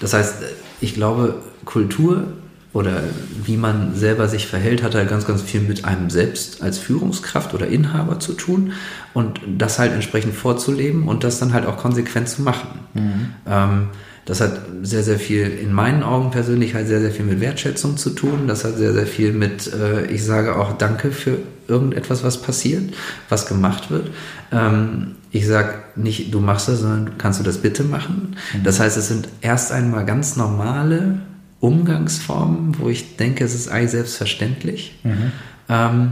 [0.00, 0.35] das heißt,
[0.80, 2.24] ich glaube, Kultur
[2.72, 3.04] oder
[3.44, 7.54] wie man selber sich verhält, hat halt ganz, ganz viel mit einem selbst als Führungskraft
[7.54, 8.72] oder Inhaber zu tun
[9.12, 12.68] und das halt entsprechend vorzuleben und das dann halt auch konsequent zu machen.
[12.94, 13.28] Mhm.
[13.46, 13.88] Ähm,
[14.26, 17.96] Das hat sehr, sehr viel, in meinen Augen persönlich halt sehr, sehr viel mit Wertschätzung
[17.96, 18.48] zu tun.
[18.48, 22.94] Das hat sehr, sehr viel mit, äh, ich sage auch Danke für irgendetwas, was passiert,
[23.28, 24.10] was gemacht wird.
[24.50, 28.37] Ähm, ich sage nicht, du machst das, sondern kannst du das bitte machen.
[28.54, 28.64] Mhm.
[28.64, 31.18] Das heißt, es sind erst einmal ganz normale
[31.60, 34.98] Umgangsformen, wo ich denke, es ist eigentlich selbstverständlich.
[35.02, 35.32] Mhm.
[35.68, 36.10] Ähm,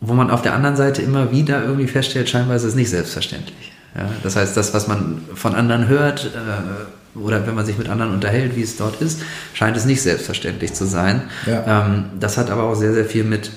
[0.00, 3.72] wo man auf der anderen Seite immer wieder irgendwie feststellt, scheinbar ist es nicht selbstverständlich.
[3.94, 7.88] Ja, das heißt, das, was man von anderen hört äh, oder wenn man sich mit
[7.88, 9.20] anderen unterhält, wie es dort ist,
[9.54, 11.22] scheint es nicht selbstverständlich zu sein.
[11.46, 11.86] Ja.
[11.86, 13.50] Ähm, das hat aber auch sehr, sehr viel mit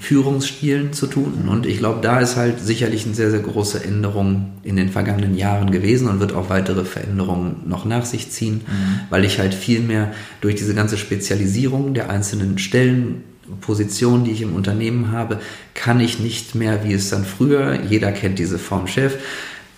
[0.00, 1.48] Führungsstilen zu tun.
[1.48, 5.36] Und ich glaube, da ist halt sicherlich eine sehr, sehr große Änderung in den vergangenen
[5.36, 9.00] Jahren gewesen und wird auch weitere Veränderungen noch nach sich ziehen, mhm.
[9.10, 13.24] weil ich halt viel mehr durch diese ganze Spezialisierung der einzelnen Stellen
[13.62, 15.40] Position, die ich im Unternehmen habe,
[15.74, 19.16] kann ich nicht mehr, wie es dann früher, jeder kennt diese Form Chef,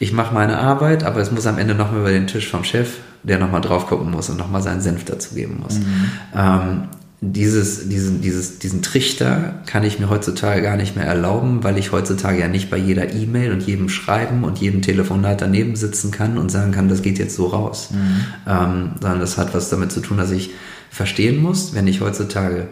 [0.00, 2.96] ich mache meine Arbeit, aber es muss am Ende nochmal über den Tisch vom Chef,
[3.22, 5.78] der nochmal drauf gucken muss und nochmal seinen Senf dazu geben muss.
[5.78, 6.10] Mhm.
[6.34, 6.82] Ähm,
[7.20, 11.92] dieses, diesen, dieses, diesen Trichter kann ich mir heutzutage gar nicht mehr erlauben, weil ich
[11.92, 16.38] heutzutage ja nicht bei jeder E-Mail und jedem Schreiben und jedem Telefonat daneben sitzen kann
[16.38, 17.90] und sagen kann, das geht jetzt so raus.
[17.92, 18.24] Mhm.
[18.48, 20.50] Ähm, sondern das hat was damit zu tun, dass ich
[20.90, 22.68] verstehen muss, wenn ich heutzutage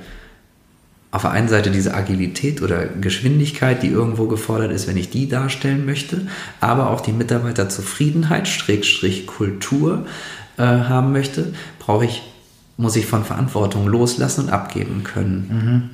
[1.11, 5.29] auf der einen Seite diese Agilität oder Geschwindigkeit, die irgendwo gefordert ist, wenn ich die
[5.29, 6.27] darstellen möchte,
[6.61, 10.07] aber auch die Mitarbeiterzufriedenheit, Schrägstrich Kultur
[10.59, 12.23] äh, haben möchte, brauche ich,
[12.77, 15.91] muss ich von Verantwortung loslassen und abgeben können.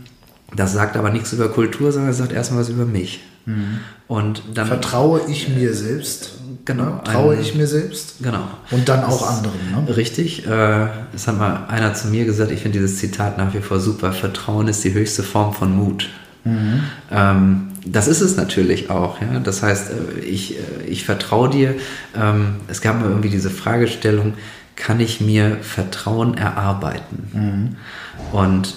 [0.50, 0.57] Mhm.
[0.57, 3.20] Das sagt aber nichts über Kultur, sondern es sagt erstmal was über mich.
[3.46, 3.80] Mhm.
[4.09, 6.33] Und dann vertraue ich mir selbst.
[6.64, 6.85] Genau.
[6.85, 7.00] Ne?
[7.04, 8.16] Traue ein, ich mir selbst.
[8.22, 8.48] Genau.
[8.70, 9.59] Und dann auch anderen.
[9.87, 9.96] Ne?
[9.96, 10.46] Richtig.
[10.46, 13.80] Äh, das hat mal einer zu mir gesagt, ich finde dieses Zitat nach wie vor
[13.80, 14.12] super.
[14.12, 16.09] Vertrauen ist die höchste Form von Mut.
[16.44, 16.83] Mhm.
[17.11, 19.20] Ähm, das ist es natürlich auch.
[19.20, 19.40] Ja?
[19.40, 21.74] Das heißt, äh, ich, äh, ich vertraue dir.
[22.16, 24.35] Ähm, es gab mal irgendwie diese Fragestellung,
[24.76, 27.28] kann ich mir Vertrauen erarbeiten?
[27.33, 28.37] Mhm.
[28.37, 28.74] Und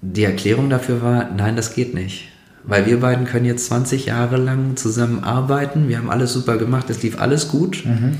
[0.00, 2.28] die Erklärung dafür war, nein, das geht nicht.
[2.66, 5.88] Weil wir beiden können jetzt 20 Jahre lang zusammen arbeiten.
[5.88, 7.84] Wir haben alles super gemacht, es lief alles gut.
[7.84, 8.16] Mhm.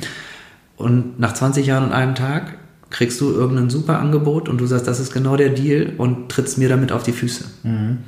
[0.76, 2.59] Und nach 20 Jahren und einem Tag
[2.90, 6.59] kriegst du irgendein super Angebot und du sagst, das ist genau der Deal und trittst
[6.59, 7.44] mir damit auf die Füße.
[7.62, 7.98] Mhm.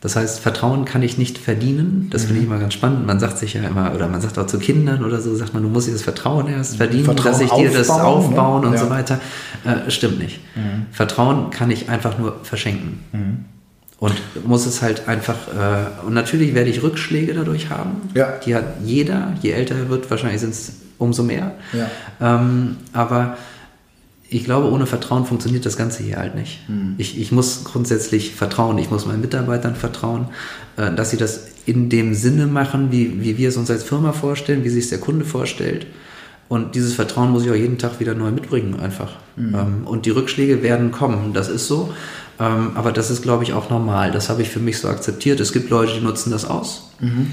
[0.00, 2.08] Das heißt, Vertrauen kann ich nicht verdienen.
[2.10, 2.26] Das mhm.
[2.26, 3.06] finde ich immer ganz spannend.
[3.06, 5.62] Man sagt sich ja immer, oder man sagt auch zu Kindern oder so, sagt man,
[5.62, 8.68] du musst dir das Vertrauen erst verdienen, Vertrauen dass ich dir das aufbauen ne?
[8.68, 8.80] und ja.
[8.80, 9.20] so weiter.
[9.64, 10.40] Äh, stimmt nicht.
[10.54, 10.86] Mhm.
[10.92, 13.00] Vertrauen kann ich einfach nur verschenken.
[13.98, 14.14] Und
[14.46, 18.10] muss es halt einfach, äh, und natürlich werde ich Rückschläge dadurch haben.
[18.14, 18.34] Ja.
[18.44, 21.54] Die hat jeder, je älter er wird, wahrscheinlich sind es umso mehr.
[21.72, 21.90] Ja.
[22.20, 23.38] Ähm, aber
[24.28, 26.68] ich glaube, ohne Vertrauen funktioniert das Ganze hier halt nicht.
[26.68, 26.94] Mhm.
[26.98, 30.28] Ich, ich muss grundsätzlich vertrauen, ich muss meinen Mitarbeitern vertrauen,
[30.76, 34.12] äh, dass sie das in dem Sinne machen, wie, wie wir es uns als Firma
[34.12, 35.86] vorstellen, wie sich der Kunde vorstellt.
[36.48, 39.16] Und dieses Vertrauen muss ich auch jeden Tag wieder neu mitbringen, einfach.
[39.36, 39.54] Mhm.
[39.54, 41.92] Ähm, und die Rückschläge werden kommen, das ist so.
[42.38, 44.10] Ähm, aber das ist, glaube ich, auch normal.
[44.10, 45.40] Das habe ich für mich so akzeptiert.
[45.40, 46.90] Es gibt Leute, die nutzen das aus.
[47.00, 47.32] Mhm.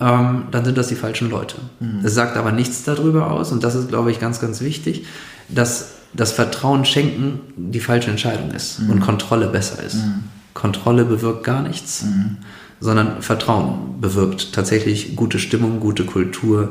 [0.00, 1.56] Ähm, dann sind das die falschen Leute.
[1.80, 2.00] Mhm.
[2.04, 5.06] Es sagt aber nichts darüber aus, und das ist, glaube ich, ganz, ganz wichtig,
[5.48, 8.90] dass das Vertrauen schenken die falsche Entscheidung ist mhm.
[8.90, 9.96] und Kontrolle besser ist.
[9.96, 10.24] Mhm.
[10.52, 12.38] Kontrolle bewirkt gar nichts, mhm.
[12.80, 16.70] sondern Vertrauen bewirkt tatsächlich gute Stimmung, gute Kultur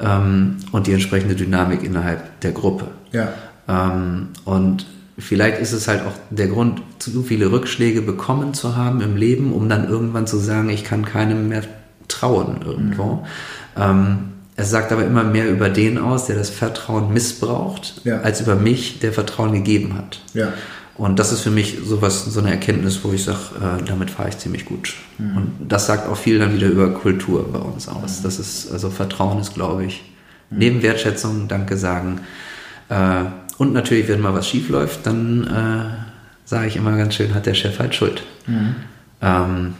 [0.00, 2.88] ähm, und die entsprechende Dynamik innerhalb der Gruppe.
[3.12, 3.28] Ja.
[3.68, 4.86] Ähm, und
[5.20, 9.52] Vielleicht ist es halt auch der Grund, zu viele Rückschläge bekommen zu haben im Leben,
[9.52, 11.62] um dann irgendwann zu sagen, ich kann keinem mehr
[12.08, 13.14] trauen irgendwo.
[13.14, 13.20] Mhm.
[13.76, 14.18] Ähm,
[14.56, 18.20] es sagt aber immer mehr über den aus, der das Vertrauen missbraucht, ja.
[18.20, 20.20] als über mich, der Vertrauen gegeben hat.
[20.34, 20.52] Ja.
[20.96, 24.28] Und das ist für mich sowas, so eine Erkenntnis, wo ich sage, äh, damit fahre
[24.28, 24.94] ich ziemlich gut.
[25.16, 25.36] Mhm.
[25.36, 28.18] Und das sagt auch viel dann wieder über Kultur bei uns aus.
[28.18, 28.22] Mhm.
[28.24, 30.02] Das ist, also Vertrauen ist, glaube ich,
[30.50, 30.58] mhm.
[30.58, 32.20] neben Wertschätzung, Danke sagen,
[32.90, 33.24] äh,
[33.60, 37.44] und natürlich, wenn mal was schief läuft, dann äh, sage ich immer ganz schön, hat
[37.44, 38.22] der Chef halt Schuld.
[38.46, 38.74] Mhm.
[39.20, 39.74] Ähm,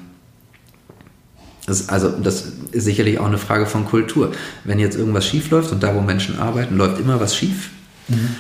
[1.65, 4.33] das, also das ist sicherlich auch eine Frage von Kultur.
[4.65, 7.71] Wenn jetzt irgendwas schief läuft und da, wo Menschen arbeiten, läuft immer was schief,
[8.09, 8.37] mhm.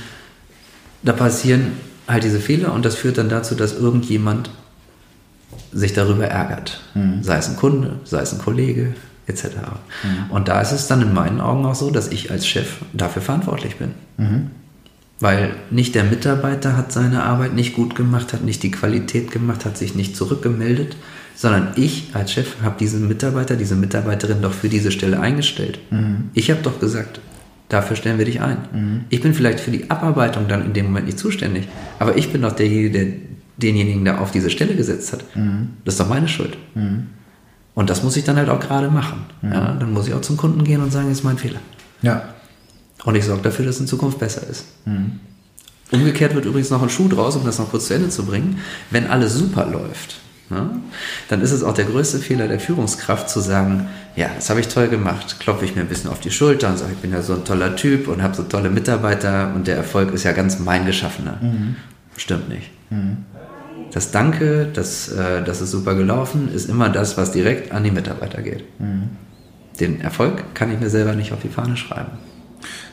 [1.02, 1.72] da passieren
[2.06, 4.50] halt diese Fehler und das führt dann dazu, dass irgendjemand
[5.72, 6.82] sich darüber ärgert.
[6.92, 7.22] Mhm.
[7.22, 8.92] Sei es ein Kunde, sei es ein Kollege,
[9.26, 9.44] etc.
[10.02, 10.30] Mhm.
[10.32, 13.22] Und da ist es dann in meinen Augen auch so, dass ich als Chef dafür
[13.22, 13.94] verantwortlich bin.
[14.18, 14.50] Mhm.
[15.20, 19.66] Weil nicht der Mitarbeiter hat seine Arbeit nicht gut gemacht, hat nicht die Qualität gemacht,
[19.66, 20.96] hat sich nicht zurückgemeldet,
[21.34, 25.78] sondern ich als Chef habe diesen Mitarbeiter, diese Mitarbeiterin doch für diese Stelle eingestellt.
[25.90, 26.30] Mhm.
[26.32, 27.20] Ich habe doch gesagt,
[27.68, 28.56] dafür stellen wir dich ein.
[28.72, 29.00] Mhm.
[29.10, 32.40] Ich bin vielleicht für die Abarbeitung dann in dem Moment nicht zuständig, aber ich bin
[32.40, 33.06] doch derjenige, der
[33.58, 35.24] denjenigen da auf diese Stelle gesetzt hat.
[35.36, 35.68] Mhm.
[35.84, 36.56] Das ist doch meine Schuld.
[36.74, 37.08] Mhm.
[37.74, 39.26] Und das muss ich dann halt auch gerade machen.
[39.42, 39.52] Mhm.
[39.52, 41.60] Ja, dann muss ich auch zum Kunden gehen und sagen, ist mein Fehler.
[42.00, 42.22] Ja.
[43.04, 44.64] Und ich sorge dafür, dass es in Zukunft besser ist.
[44.84, 45.20] Mhm.
[45.90, 48.60] Umgekehrt wird übrigens noch ein Schuh draus, um das noch kurz zu Ende zu bringen.
[48.90, 50.70] Wenn alles super läuft, ne,
[51.28, 54.68] dann ist es auch der größte Fehler der Führungskraft zu sagen, ja, das habe ich
[54.68, 57.22] toll gemacht, klopfe ich mir ein bisschen auf die Schulter und sage, ich bin ja
[57.22, 60.60] so ein toller Typ und habe so tolle Mitarbeiter und der Erfolg ist ja ganz
[60.60, 61.38] mein Geschaffener.
[61.40, 61.76] Mhm.
[62.16, 62.70] Stimmt nicht.
[62.90, 63.24] Mhm.
[63.92, 67.90] Das Danke, das, äh, das ist super gelaufen, ist immer das, was direkt an die
[67.90, 68.64] Mitarbeiter geht.
[68.78, 69.08] Mhm.
[69.80, 72.12] Den Erfolg kann ich mir selber nicht auf die Fahne schreiben.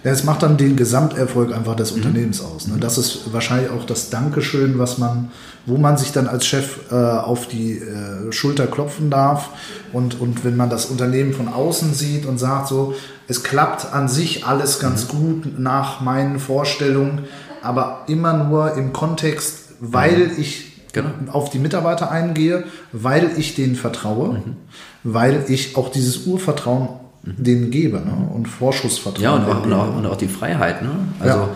[0.04, 1.92] Es macht dann den Gesamterfolg einfach des.
[1.92, 2.68] Unternehmens aus.
[2.68, 2.78] Ne?
[2.80, 5.32] Das ist wahrscheinlich auch das Dankeschön, was man,
[5.66, 9.50] wo man sich dann als Chef äh, auf die äh, Schulter klopfen darf.
[9.94, 12.94] Und, und wenn man das Unternehmen von außen sieht und sagt so,
[13.28, 15.18] es klappt an sich alles ganz mhm.
[15.18, 17.26] gut nach meinen Vorstellungen,
[17.62, 20.34] aber immer nur im Kontext, weil mhm.
[20.38, 21.10] ich genau.
[21.32, 24.56] auf die Mitarbeiter eingehe, weil ich denen vertraue, mhm.
[25.04, 26.90] weil ich auch dieses Urvertrauen
[27.38, 28.30] denen gebe ne?
[28.34, 29.24] und Vorschussvertrauen.
[29.24, 30.82] Ja, und auch, und auch, und auch die Freiheit.
[30.82, 30.92] Ne?
[31.20, 31.50] Also, ja.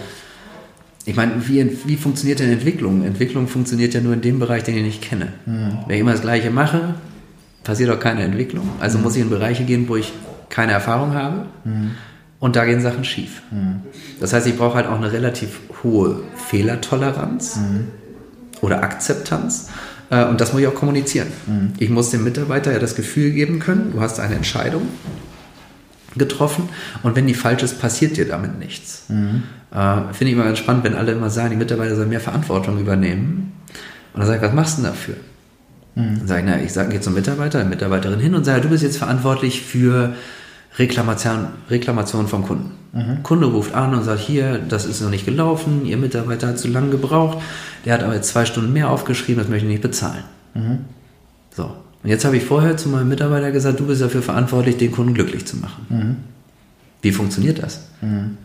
[1.05, 3.03] ich meine, wie, wie funktioniert denn Entwicklung?
[3.03, 5.33] Entwicklung funktioniert ja nur in dem Bereich, den ich nicht kenne.
[5.45, 5.79] Mhm.
[5.87, 6.95] Wenn ich immer das Gleiche mache,
[7.63, 8.67] passiert auch keine Entwicklung.
[8.79, 9.03] Also mhm.
[9.03, 10.11] muss ich in Bereiche gehen, wo ich
[10.49, 11.45] keine Erfahrung habe.
[11.63, 11.91] Mhm.
[12.39, 13.43] Und da gehen Sachen schief.
[13.51, 13.81] Mhm.
[14.19, 17.87] Das heißt, ich brauche halt auch eine relativ hohe Fehlertoleranz mhm.
[18.61, 19.69] oder Akzeptanz.
[20.09, 21.27] Äh, und das muss ich auch kommunizieren.
[21.47, 21.73] Mhm.
[21.77, 24.83] Ich muss dem Mitarbeiter ja das Gefühl geben können, du hast eine Entscheidung
[26.15, 26.69] getroffen
[27.03, 29.05] und wenn die falsch ist, passiert dir damit nichts.
[29.09, 29.43] Mhm.
[29.71, 32.79] Äh, Finde ich immer ganz spannend, wenn alle immer sagen, die Mitarbeiter sollen mehr Verantwortung
[32.79, 33.53] übernehmen.
[34.13, 35.15] Und dann sage ich, was machst du denn dafür?
[35.95, 36.19] Mhm.
[36.19, 38.69] Dann sage ich, na, ich sage, gehe zum Mitarbeiter, der Mitarbeiterin hin und sage, du
[38.69, 40.13] bist jetzt verantwortlich für
[40.77, 42.71] Reklamation, Reklamation vom Kunden.
[42.93, 43.23] Mhm.
[43.23, 46.67] Kunde ruft an und sagt, hier, das ist noch nicht gelaufen, Ihr Mitarbeiter hat zu
[46.67, 47.37] lange gebraucht,
[47.85, 50.23] der hat aber jetzt zwei Stunden mehr aufgeschrieben, das möchte ich nicht bezahlen.
[50.53, 50.79] Mhm.
[51.55, 54.91] So, und jetzt habe ich vorher zu meinem Mitarbeiter gesagt, du bist dafür verantwortlich, den
[54.91, 55.85] Kunden glücklich zu machen.
[55.89, 56.15] Mhm.
[57.01, 57.81] Wie funktioniert das?
[58.01, 58.37] Mhm.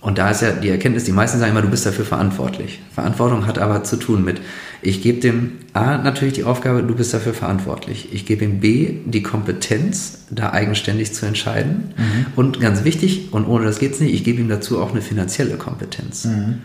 [0.00, 2.80] Und da ist ja die Erkenntnis, die meisten sagen immer, du bist dafür verantwortlich.
[2.94, 4.40] Verantwortung hat aber zu tun mit,
[4.80, 8.08] ich gebe dem A natürlich die Aufgabe, du bist dafür verantwortlich.
[8.12, 11.92] Ich gebe ihm B die Kompetenz, da eigenständig zu entscheiden.
[11.96, 12.26] Mhm.
[12.34, 15.02] Und ganz wichtig, und ohne das geht es nicht, ich gebe ihm dazu auch eine
[15.02, 16.24] finanzielle Kompetenz.
[16.24, 16.60] Mhm.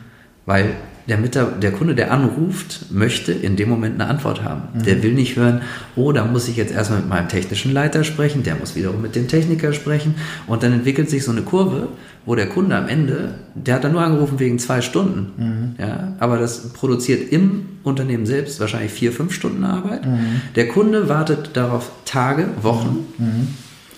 [0.46, 0.76] Weil
[1.08, 4.64] der, Mitab der Kunde, der anruft, möchte in dem Moment eine Antwort haben.
[4.74, 4.84] Mhm.
[4.84, 5.62] Der will nicht hören,
[5.96, 9.16] oh, da muss ich jetzt erstmal mit meinem technischen Leiter sprechen, der muss wiederum mit
[9.16, 10.16] dem Techniker sprechen
[10.48, 11.90] und dann entwickelt sich so eine Kurve,
[12.26, 15.76] wo der Kunde am Ende, der hat dann nur angerufen wegen zwei Stunden, mhm.
[15.78, 20.06] ja, aber das produziert im Unternehmen selbst wahrscheinlich vier, fünf Stunden Arbeit.
[20.08, 20.42] Mhm.
[20.56, 23.48] Der Kunde wartet darauf Tage, Wochen mhm.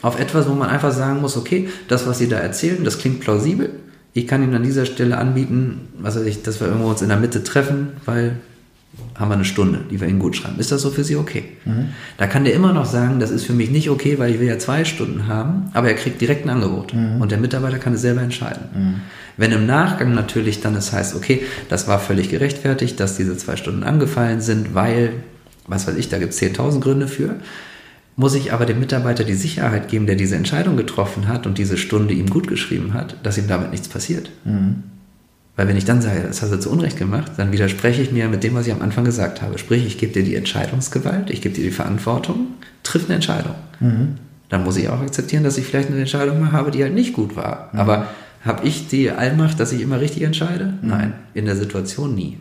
[0.02, 3.22] auf etwas, wo man einfach sagen muss, okay, das, was Sie da erzählen, das klingt
[3.22, 3.70] plausibel,
[4.18, 7.10] ich kann Ihnen an dieser Stelle anbieten, was weiß ich, dass wir irgendwo uns in
[7.10, 8.38] der Mitte treffen, weil
[9.14, 10.58] haben wir eine Stunde, die wir Ihnen gut schreiben.
[10.60, 11.44] Ist das so für Sie okay?
[11.66, 11.90] Mhm.
[12.18, 14.48] Da kann der immer noch sagen, das ist für mich nicht okay, weil ich will
[14.48, 17.22] ja zwei Stunden haben, aber er kriegt direkt ein Angebot mhm.
[17.22, 18.64] und der Mitarbeiter kann es selber entscheiden.
[18.74, 18.94] Mhm.
[19.38, 23.56] Wenn im Nachgang natürlich dann es heißt, okay, das war völlig gerechtfertigt, dass diese zwei
[23.56, 25.12] Stunden angefallen sind, weil,
[25.68, 27.36] was weiß ich, da gibt es 10.000 Gründe für,
[28.18, 31.78] muss ich aber dem Mitarbeiter die Sicherheit geben, der diese Entscheidung getroffen hat und diese
[31.78, 34.32] Stunde ihm gut geschrieben hat, dass ihm damit nichts passiert.
[34.44, 34.84] Mhm.
[35.56, 38.28] Weil wenn ich dann sage, das hast du zu Unrecht gemacht, dann widerspreche ich mir
[38.28, 39.60] mit dem, was ich am Anfang gesagt habe.
[39.60, 42.48] Sprich, ich gebe dir die Entscheidungsgewalt, ich gebe dir die Verantwortung,
[42.82, 43.56] triff eine Entscheidung.
[43.80, 44.16] Mhm.
[44.50, 47.14] Dann muss ich auch akzeptieren, dass ich vielleicht eine Entscheidung mal habe, die halt nicht
[47.14, 47.70] gut war.
[47.72, 47.80] Mhm.
[47.80, 48.08] Aber
[48.44, 50.74] habe ich die Allmacht, dass ich immer richtig entscheide?
[50.82, 50.90] Mhm.
[50.90, 52.40] Nein, in der Situation nie.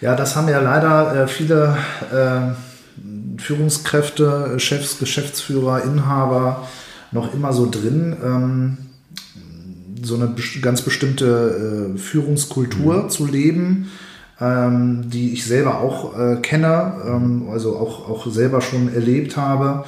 [0.00, 1.76] Ja, das haben ja leider äh, viele...
[2.10, 2.71] Äh
[3.38, 6.66] Führungskräfte, Chefs, Geschäftsführer, Inhaber
[7.10, 8.16] noch immer so drin.
[8.22, 8.78] Ähm,
[10.02, 13.08] so eine ganz bestimmte äh, Führungskultur mhm.
[13.10, 13.88] zu leben,
[14.40, 19.84] ähm, die ich selber auch äh, kenne, ähm, also auch, auch selber schon erlebt habe,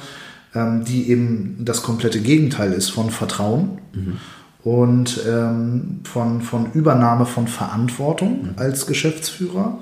[0.53, 3.79] ähm, die eben das komplette Gegenteil ist von Vertrauen.
[3.93, 4.17] Mhm
[4.65, 8.49] und ähm, von, von Übernahme von Verantwortung mhm.
[8.57, 9.77] als Geschäftsführer.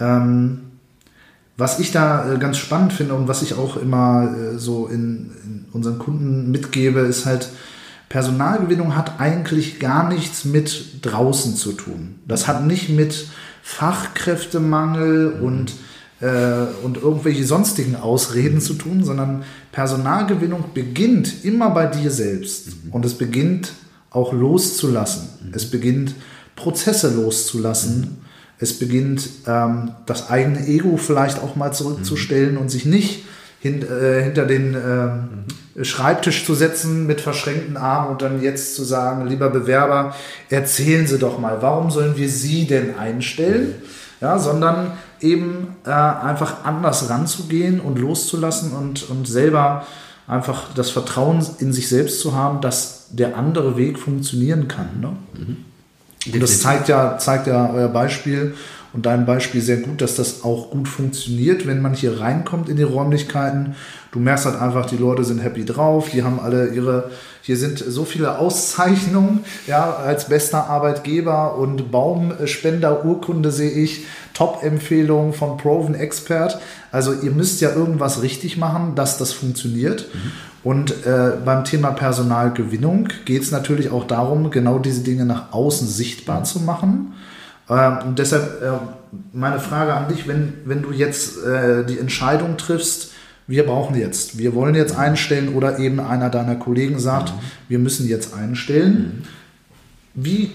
[0.00, 0.67] Ähm,
[1.58, 5.32] was ich da äh, ganz spannend finde und was ich auch immer äh, so in,
[5.44, 7.50] in unseren Kunden mitgebe, ist halt,
[8.08, 12.20] Personalgewinnung hat eigentlich gar nichts mit draußen zu tun.
[12.26, 13.26] Das hat nicht mit
[13.62, 15.44] Fachkräftemangel mhm.
[15.44, 15.72] und,
[16.20, 19.42] äh, und irgendwelche sonstigen Ausreden zu tun, sondern
[19.72, 22.68] Personalgewinnung beginnt immer bei dir selbst.
[22.84, 22.92] Mhm.
[22.92, 23.72] Und es beginnt
[24.10, 25.28] auch loszulassen.
[25.42, 25.52] Mhm.
[25.52, 26.14] Es beginnt
[26.56, 28.18] Prozesse loszulassen.
[28.58, 32.60] Mhm es beginnt ähm, das eigene Ego vielleicht auch mal zurückzustellen mhm.
[32.60, 33.24] und sich nicht
[33.60, 38.82] hin, äh, hinter den äh, Schreibtisch zu setzen mit verschränkten Armen und dann jetzt zu
[38.82, 40.14] sagen, lieber Bewerber,
[40.50, 43.74] erzählen Sie doch mal, warum sollen wir Sie denn einstellen?
[44.20, 49.86] Ja, sondern eben äh, einfach anders ranzugehen und loszulassen und, und selber
[50.26, 54.88] einfach das Vertrauen in sich selbst zu haben, dass der andere Weg funktionieren kann.
[55.00, 55.16] Ne?
[55.34, 55.56] Mhm.
[56.26, 58.54] Und das zeigt ja, zeigt ja euer Beispiel
[58.92, 62.76] und dein Beispiel sehr gut, dass das auch gut funktioniert, wenn man hier reinkommt in
[62.76, 63.76] die Räumlichkeiten.
[64.12, 67.10] Du merkst halt einfach, die Leute sind happy drauf, die haben alle ihre,
[67.42, 75.34] hier sind so viele Auszeichnungen, ja, als bester Arbeitgeber und Baumspender Urkunde sehe ich, Top-Empfehlung
[75.34, 76.58] von Proven Expert.
[76.90, 80.08] Also ihr müsst ja irgendwas richtig machen, dass das funktioniert.
[80.12, 80.32] Mhm.
[80.68, 85.88] Und äh, beim Thema Personalgewinnung geht es natürlich auch darum, genau diese Dinge nach außen
[85.88, 87.14] sichtbar zu machen.
[87.70, 88.72] Ähm, und deshalb äh,
[89.32, 93.12] meine Frage an dich, wenn, wenn du jetzt äh, die Entscheidung triffst,
[93.46, 97.40] wir brauchen jetzt, wir wollen jetzt einstellen oder eben einer deiner Kollegen sagt, mhm.
[97.68, 99.24] wir müssen jetzt einstellen.
[100.12, 100.22] Mhm.
[100.22, 100.50] Wie,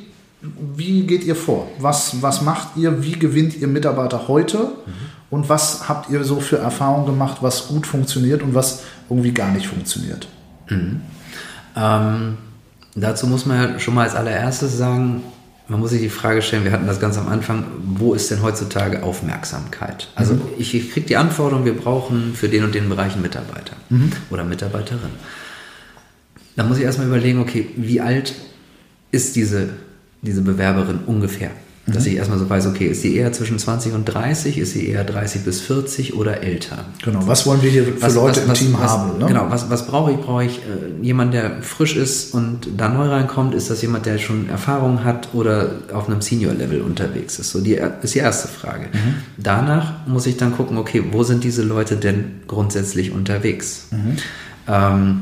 [0.75, 1.71] wie geht ihr vor?
[1.79, 3.03] Was, was macht ihr?
[3.03, 4.59] Wie gewinnt ihr Mitarbeiter heute?
[4.59, 4.91] Mhm.
[5.33, 9.51] Und was habt ihr so für Erfahrungen gemacht, was gut funktioniert und was irgendwie gar
[9.51, 10.27] nicht funktioniert?
[10.69, 11.01] Mhm.
[11.75, 12.37] Ähm,
[12.93, 15.23] dazu muss man ja schon mal als allererstes sagen,
[15.67, 18.43] man muss sich die Frage stellen, wir hatten das ganz am Anfang, wo ist denn
[18.43, 20.07] heutzutage Aufmerksamkeit?
[20.13, 20.41] Also mhm.
[20.59, 24.11] ich, ich kriege die Anforderung, wir brauchen für den und den Bereich einen Mitarbeiter mhm.
[24.29, 25.09] oder Mitarbeiterin.
[26.55, 28.35] Da muss ich erstmal überlegen, okay, wie alt
[29.09, 29.69] ist diese,
[30.21, 31.49] diese Bewerberin ungefähr?
[31.85, 32.11] Dass mhm.
[32.11, 35.03] ich erstmal so weiß, okay, ist sie eher zwischen 20 und 30, ist sie eher
[35.03, 36.85] 30 bis 40 oder älter?
[37.03, 39.17] Genau, was wollen wir hier für was, Leute was, im Team was, haben?
[39.17, 39.25] Ne?
[39.25, 40.17] Genau, was, was brauche ich?
[40.17, 43.53] Brauche ich äh, jemanden, der frisch ist und da neu reinkommt?
[43.53, 47.51] Ist das jemand, der schon Erfahrung hat oder auf einem Senior-Level unterwegs ist?
[47.51, 48.85] So, die ist die erste Frage.
[48.93, 49.15] Mhm.
[49.35, 53.87] Danach muss ich dann gucken, okay, wo sind diese Leute denn grundsätzlich unterwegs?
[53.91, 54.17] Mhm.
[54.69, 55.21] Ähm,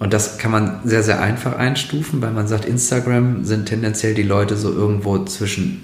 [0.00, 4.22] und das kann man sehr, sehr einfach einstufen, weil man sagt, Instagram sind tendenziell die
[4.22, 5.80] Leute so irgendwo zwischen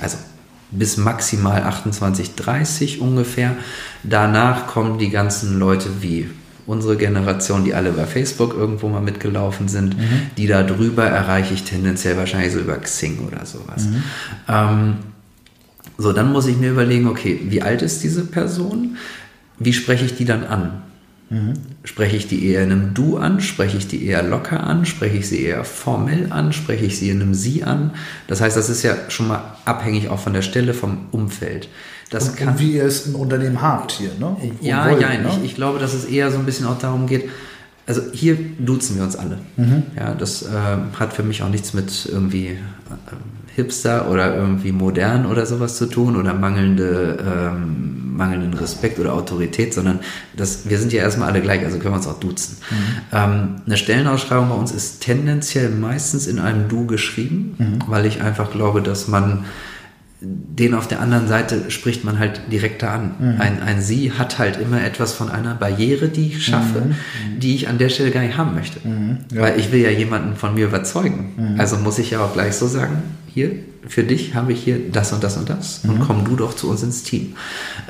[0.00, 0.16] also
[0.70, 3.56] bis maximal 28, 30 ungefähr.
[4.02, 6.30] Danach kommen die ganzen Leute wie
[6.66, 10.30] unsere Generation, die alle bei Facebook irgendwo mal mitgelaufen sind, mhm.
[10.36, 13.86] die da drüber erreiche ich tendenziell wahrscheinlich so über Xing oder sowas.
[13.86, 14.02] Mhm.
[14.48, 14.96] Ähm,
[15.98, 18.96] so, dann muss ich mir überlegen, okay, wie alt ist diese Person?
[19.58, 20.82] Wie spreche ich die dann an?
[21.30, 21.54] Mhm.
[21.84, 23.40] Spreche ich die eher in einem Du an?
[23.40, 24.84] Spreche ich die eher locker an?
[24.84, 26.52] Spreche ich sie eher formell an?
[26.52, 27.92] Spreche ich sie in einem Sie an?
[28.26, 31.68] Das heißt, das ist ja schon mal abhängig auch von der Stelle, vom Umfeld.
[32.10, 34.36] Das und, kann, und wie ihr es im Unternehmen habt hier, ne?
[34.60, 35.30] ja, wollt, ja, ne?
[35.38, 37.30] Ich, ich, glaube, dass es eher so ein bisschen auch darum geht,
[37.86, 39.38] also hier duzen wir uns alle.
[39.56, 39.84] Mhm.
[39.96, 40.48] Ja, das äh,
[40.98, 42.56] hat für mich auch nichts mit irgendwie äh,
[43.56, 49.74] Hipster oder irgendwie modern oder sowas zu tun oder mangelnde, ähm, mangelnden Respekt oder Autorität,
[49.74, 50.00] sondern
[50.36, 52.58] das, wir sind ja erstmal alle gleich, also können wir uns auch duzen.
[52.70, 52.76] Mhm.
[53.12, 57.78] Ähm, eine Stellenausschreibung bei uns ist tendenziell meistens in einem Du geschrieben, mhm.
[57.86, 59.44] weil ich einfach glaube, dass man
[60.22, 63.14] den auf der anderen Seite spricht man halt direkter an.
[63.18, 63.40] Mhm.
[63.40, 67.40] Ein, ein Sie hat halt immer etwas von einer Barriere, die ich schaffe, mhm.
[67.40, 68.86] die ich an der Stelle gar nicht haben möchte.
[68.86, 69.18] Mhm.
[69.32, 69.42] Ja.
[69.42, 71.32] Weil ich will ja jemanden von mir überzeugen.
[71.36, 71.60] Mhm.
[71.60, 73.52] Also muss ich ja auch gleich so sagen, hier,
[73.86, 76.02] für dich habe ich hier das und das und das und mhm.
[76.02, 77.34] komm du doch zu uns ins Team.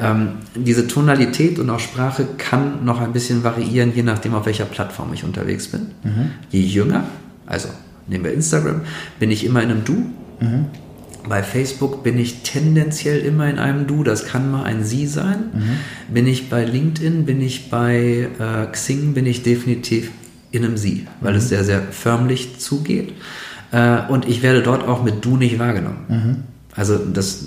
[0.01, 4.66] Ähm, diese Tonalität und auch Sprache kann noch ein bisschen variieren, je nachdem, auf welcher
[4.66, 5.88] Plattform ich unterwegs bin.
[6.03, 6.30] Mhm.
[6.51, 7.05] Je jünger,
[7.47, 7.68] also
[8.07, 8.82] nehmen wir Instagram,
[9.18, 10.07] bin ich immer in einem Du.
[11.28, 15.51] Bei Facebook bin ich tendenziell immer in einem Du, das kann mal ein Sie sein.
[15.53, 16.14] Mhm.
[16.14, 20.11] Bin ich bei LinkedIn, bin ich bei äh, Xing, bin ich definitiv
[20.51, 21.38] in einem Sie, weil mhm.
[21.38, 23.12] es sehr, sehr förmlich zugeht.
[23.73, 26.05] Äh, und ich werde dort auch mit Du nicht wahrgenommen.
[26.09, 26.37] Mhm.
[26.75, 27.45] Also das,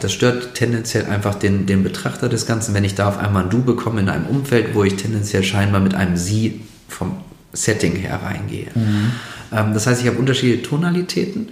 [0.00, 3.50] das stört tendenziell einfach den, den Betrachter des Ganzen, wenn ich da auf einmal ein
[3.50, 7.16] Du bekomme in einem Umfeld, wo ich tendenziell scheinbar mit einem Sie vom
[7.52, 8.68] Setting her reingehe.
[8.74, 9.12] Mhm.
[9.52, 11.48] Ähm, das heißt, ich habe unterschiedliche Tonalitäten.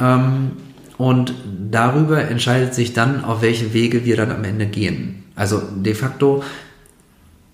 [0.00, 0.52] Ähm,
[0.96, 1.34] und
[1.70, 5.24] darüber entscheidet sich dann, auf welche Wege wir dann am Ende gehen.
[5.34, 6.44] Also de facto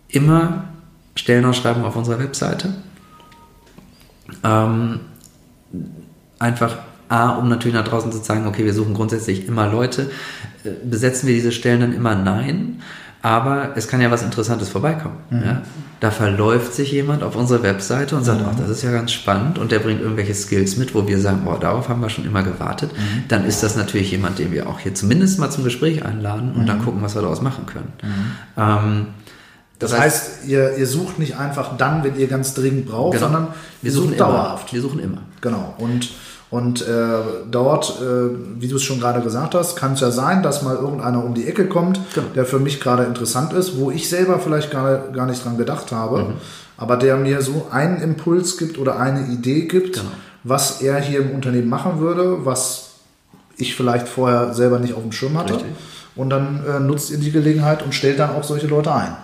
[0.08, 0.64] immer
[1.14, 2.74] Stellenausschreibung auf unserer Webseite.
[4.44, 5.00] Ähm,
[6.38, 10.10] einfach A, um natürlich nach draußen zu sagen, okay, wir suchen grundsätzlich immer Leute.
[10.64, 12.14] Äh, besetzen wir diese Stellen dann immer?
[12.14, 12.82] Nein.
[13.22, 15.16] Aber es kann ja was Interessantes vorbeikommen.
[15.28, 15.42] Mhm.
[15.44, 15.62] Ja?
[15.98, 18.46] Da verläuft sich jemand auf unsere Webseite und sagt, mhm.
[18.50, 21.42] ach, das ist ja ganz spannend und der bringt irgendwelche Skills mit, wo wir sagen,
[21.44, 22.92] boah, darauf haben wir schon immer gewartet.
[22.92, 23.24] Mhm.
[23.28, 26.66] Dann ist das natürlich jemand, den wir auch hier zumindest mal zum Gespräch einladen und
[26.66, 26.84] dann mhm.
[26.84, 27.92] gucken, was wir daraus machen können.
[28.02, 28.32] Mhm.
[28.56, 29.06] Ähm,
[29.80, 33.14] das, das heißt, heißt, ihr, ihr sucht nicht einfach dann, wenn ihr ganz dringend braucht,
[33.14, 33.26] genau.
[33.26, 33.48] sondern
[33.82, 34.72] wir suchen dauerhaft.
[34.72, 35.18] Wir suchen immer.
[35.40, 35.74] Genau.
[35.78, 36.10] Und
[36.50, 36.86] und äh,
[37.48, 40.74] dort, äh, wie du es schon gerade gesagt hast, kann es ja sein, dass mal
[40.74, 42.26] irgendeiner um die Ecke kommt, genau.
[42.34, 45.92] der für mich gerade interessant ist, wo ich selber vielleicht gar, gar nicht dran gedacht
[45.92, 46.32] habe, mhm.
[46.76, 50.10] aber der mir so einen Impuls gibt oder eine Idee gibt, genau.
[50.42, 52.94] was er hier im Unternehmen machen würde, was
[53.56, 55.54] ich vielleicht vorher selber nicht auf dem Schirm hatte.
[55.54, 55.70] Richtig.
[56.16, 59.16] Und dann äh, nutzt ihr die Gelegenheit und stellt dann auch solche Leute ein.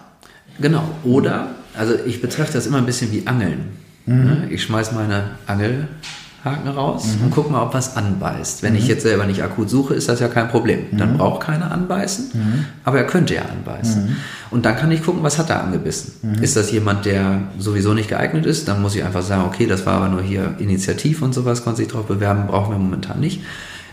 [0.60, 0.84] Genau.
[1.04, 1.48] Oder
[1.78, 3.76] Also ich betrachte das immer ein bisschen wie Angeln.
[4.06, 4.44] Mhm.
[4.50, 7.24] Ich schmeiß meine Angelhaken raus mhm.
[7.24, 8.62] und guck mal, ob was anbeißt.
[8.62, 8.78] Wenn mhm.
[8.78, 10.78] ich jetzt selber nicht akut suche, ist das ja kein Problem.
[10.92, 11.18] Dann mhm.
[11.18, 12.64] braucht keiner anbeißen, mhm.
[12.84, 14.06] aber er könnte ja anbeißen.
[14.06, 14.16] Mhm.
[14.50, 16.34] Und dann kann ich gucken, was hat er angebissen.
[16.40, 18.68] Ist das jemand, der sowieso nicht geeignet ist?
[18.68, 21.78] Dann muss ich einfach sagen, okay, das war aber nur hier Initiativ und sowas, konnte
[21.78, 23.40] sich darauf bewerben, brauchen wir momentan nicht.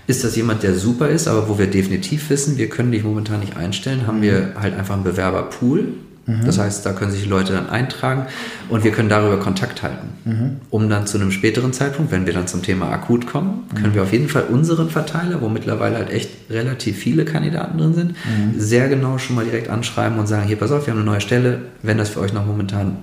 [0.06, 3.40] Ist das jemand, der super ist, aber wo wir definitiv wissen, wir können dich momentan
[3.40, 5.94] nicht einstellen, haben wir halt einfach einen Bewerberpool,
[6.26, 6.46] Mhm.
[6.46, 8.28] Das heißt, da können sich Leute dann eintragen
[8.70, 10.08] und wir können darüber Kontakt halten.
[10.26, 10.58] Mhm.
[10.70, 13.96] Um dann zu einem späteren Zeitpunkt, wenn wir dann zum Thema akut kommen, können mhm.
[13.96, 18.10] wir auf jeden Fall unseren Verteiler, wo mittlerweile halt echt relativ viele Kandidaten drin sind,
[18.12, 18.60] mhm.
[18.60, 21.22] sehr genau schon mal direkt anschreiben und sagen, hier, pass auf, wir haben eine neue
[21.22, 22.98] Stelle, wenn das für euch noch momentan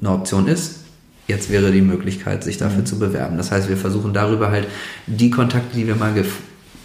[0.00, 0.80] eine Option ist,
[1.28, 2.86] jetzt wäre die Möglichkeit, sich dafür mhm.
[2.86, 3.36] zu bewerben.
[3.36, 4.66] Das heißt, wir versuchen darüber halt
[5.06, 6.14] die Kontakte, die wir mal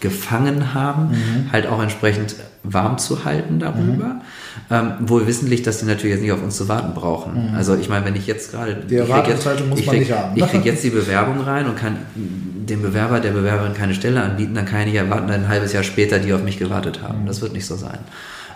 [0.03, 1.51] gefangen haben, mhm.
[1.51, 4.05] halt auch entsprechend warm zu halten darüber.
[4.05, 4.21] Mhm.
[4.69, 7.51] Ähm, wohl wissentlich, dass die natürlich jetzt nicht auf uns zu warten brauchen.
[7.51, 7.55] Mhm.
[7.55, 8.75] Also ich meine, wenn ich jetzt gerade...
[8.75, 10.33] Die Erwartungshaltung muss man krieg, nicht haben.
[10.35, 14.53] Ich kriege jetzt die Bewerbung rein und kann dem Bewerber, der Bewerberin keine Stelle anbieten,
[14.53, 17.23] dann kann ich nicht erwarten, ein halbes Jahr später die auf mich gewartet haben.
[17.23, 17.25] Mhm.
[17.25, 17.99] Das wird nicht so sein.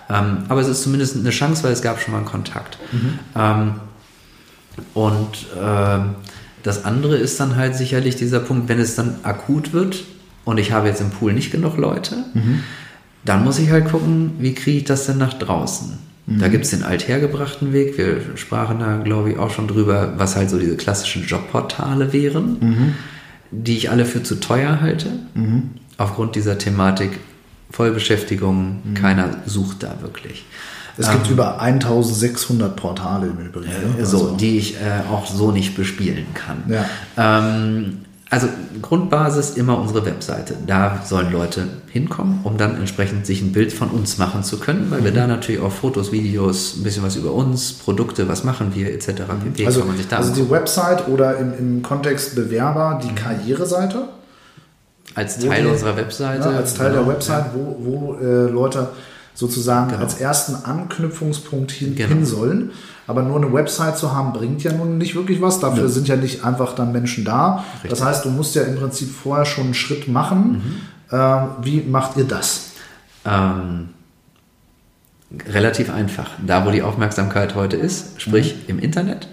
[0.10, 2.78] Ähm, aber es ist zumindest eine Chance, weil es gab schon mal einen Kontakt.
[2.92, 3.20] Mhm.
[3.36, 3.74] Ähm,
[4.94, 6.00] und äh,
[6.64, 10.04] das andere ist dann halt sicherlich dieser Punkt, wenn es dann akut wird,
[10.48, 12.64] und ich habe jetzt im Pool nicht genug Leute, mhm.
[13.26, 15.98] dann muss ich halt gucken, wie kriege ich das denn nach draußen.
[16.26, 16.40] Mhm.
[16.40, 17.98] Da gibt es den althergebrachten Weg.
[17.98, 22.58] Wir sprachen da, glaube ich, auch schon drüber, was halt so diese klassischen Jobportale wären,
[22.62, 22.94] mhm.
[23.52, 25.10] die ich alle für zu teuer halte.
[25.34, 25.72] Mhm.
[25.98, 27.20] Aufgrund dieser Thematik
[27.70, 28.94] Vollbeschäftigung, mhm.
[28.94, 30.46] keiner sucht da wirklich.
[30.98, 34.00] Es gibt ähm, über 1600 Portale im Übrigen.
[34.00, 34.38] Äh, so, also.
[34.38, 36.64] die ich äh, auch so nicht bespielen kann.
[36.70, 36.86] Ja.
[37.18, 37.98] Ähm,
[38.30, 38.48] also
[38.82, 40.56] Grundbasis immer unsere Webseite.
[40.66, 44.92] Da sollen Leute hinkommen, um dann entsprechend sich ein Bild von uns machen zu können,
[44.92, 45.06] weil mhm.
[45.06, 48.94] wir da natürlich auch Fotos, Videos, ein bisschen was über uns, Produkte, was machen wir
[48.94, 49.24] etc.
[49.44, 49.66] pp.
[49.66, 53.16] Also, also die Website oder im, im Kontext Bewerber die mhm.
[53.16, 54.10] Karriereseite.
[55.16, 56.50] Als Teil die, unserer Webseite.
[56.50, 57.52] Ja, als Teil genau, der Website, ja.
[57.56, 58.90] wo, wo äh, Leute
[59.34, 60.02] sozusagen genau.
[60.04, 62.10] als ersten Anknüpfungspunkt hin, genau.
[62.10, 62.72] hin sollen.
[63.08, 65.60] Aber nur eine Website zu haben, bringt ja nun nicht wirklich was.
[65.60, 65.90] Dafür ja.
[65.90, 67.64] sind ja nicht einfach dann Menschen da.
[67.76, 67.90] Richtig.
[67.90, 70.82] Das heißt, du musst ja im Prinzip vorher schon einen Schritt machen.
[71.10, 71.18] Mhm.
[71.18, 72.72] Äh, wie macht ihr das?
[73.26, 73.90] Ähm,
[75.48, 76.32] relativ einfach.
[76.46, 78.62] Da, wo die Aufmerksamkeit heute ist, sprich mhm.
[78.68, 79.30] im Internet.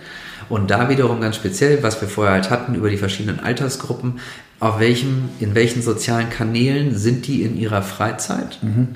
[0.48, 4.20] Und da wiederum ganz speziell, was wir vorher halt hatten über die verschiedenen Altersgruppen,
[4.60, 8.58] auf welchem, in welchen sozialen Kanälen sind die in ihrer Freizeit?
[8.62, 8.88] Mhm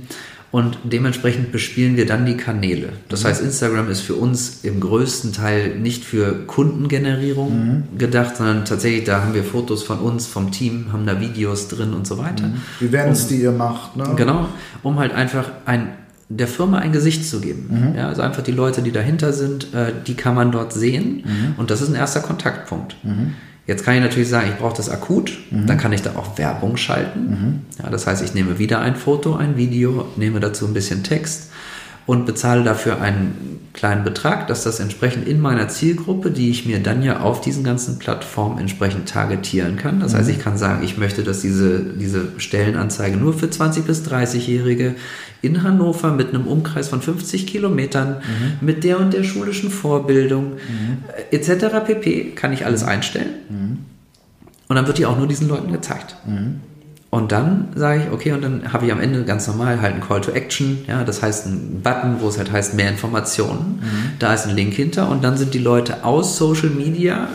[0.51, 2.91] und dementsprechend bespielen wir dann die Kanäle.
[3.09, 3.29] Das mhm.
[3.29, 7.99] heißt, Instagram ist für uns im größten Teil nicht für Kundengenerierung mhm.
[7.99, 11.93] gedacht, sondern tatsächlich, da haben wir Fotos von uns, vom Team, haben da Videos drin
[11.93, 12.47] und so weiter.
[12.47, 12.87] Mhm.
[12.87, 13.97] Events, um, die ihr macht.
[13.97, 14.05] Ne?
[14.17, 14.49] Genau,
[14.83, 15.89] um halt einfach ein,
[16.31, 17.91] der Firma ein Gesicht zu geben.
[17.91, 17.99] Mhm.
[17.99, 21.55] Ja, also einfach die Leute, die dahinter sind, äh, die kann man dort sehen mhm.
[21.59, 22.97] und das ist ein erster Kontaktpunkt.
[23.69, 25.67] Jetzt kann ich natürlich sagen, ich brauche das akut, mhm.
[25.67, 27.21] dann kann ich da auch Werbung schalten.
[27.29, 27.83] Mhm.
[27.83, 31.51] Ja, das heißt, ich nehme wieder ein Foto, ein Video, nehme dazu ein bisschen Text
[32.09, 36.83] und bezahle dafür einen kleinen Betrag, dass das entsprechend in meiner Zielgruppe, die ich mir
[36.83, 40.01] dann ja auf diesen ganzen Plattformen entsprechend targetieren kann.
[40.01, 40.17] Das mhm.
[40.17, 44.95] heißt, ich kann sagen, ich möchte, dass diese, diese Stellenanzeige nur für 20 bis 30-Jährige
[45.43, 48.67] in Hannover mit einem Umkreis von 50 Kilometern, mhm.
[48.67, 51.05] mit der und der schulischen Vorbildung mhm.
[51.31, 51.67] etc.
[51.85, 52.31] pp.
[52.35, 53.35] kann ich alles einstellen.
[53.51, 53.79] Mhm.
[54.69, 56.17] Und dann wird die auch nur diesen Leuten gezeigt.
[56.27, 56.61] Mhm.
[57.11, 60.01] Und dann sage ich, okay, und dann habe ich am Ende ganz normal halt ein
[60.03, 63.81] Call to Action, ja, das heißt ein Button, wo es halt heißt mehr Informationen.
[63.81, 64.11] Mhm.
[64.19, 67.29] Da ist ein Link hinter und dann sind die Leute aus Social Media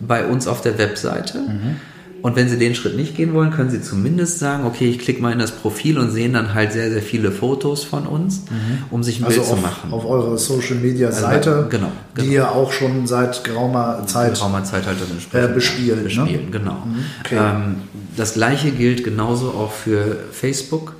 [0.00, 1.38] bei uns auf der Webseite.
[1.38, 1.76] Mhm.
[2.22, 5.22] Und wenn sie den Schritt nicht gehen wollen, können sie zumindest sagen, okay, ich klicke
[5.22, 8.84] mal in das Profil und sehen dann halt sehr, sehr viele Fotos von uns, mhm.
[8.90, 9.92] um sich ein also Bild auf, zu machen.
[9.92, 12.26] Auf eurer Social Media also Seite, also, genau, genau.
[12.26, 16.04] die ihr auch schon seit geraumer Zeit, geraumer Zeit halt äh, bespielen.
[16.04, 16.50] bespielen ne?
[16.50, 16.82] genau.
[16.84, 17.04] Mhm.
[17.24, 17.36] Okay.
[17.38, 17.76] Ähm,
[18.16, 20.96] das gleiche gilt genauso auch für Facebook.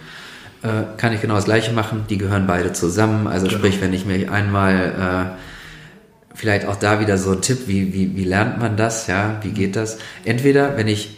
[0.62, 2.04] Äh, kann ich genau das gleiche machen.
[2.08, 3.26] Die gehören beide zusammen.
[3.26, 3.58] Also genau.
[3.58, 5.36] sprich, wenn ich mir einmal äh,
[6.36, 9.50] vielleicht auch da wieder so ein Tipp, wie, wie, wie lernt man das, ja, wie
[9.50, 9.98] geht das?
[10.24, 11.16] Entweder, wenn ich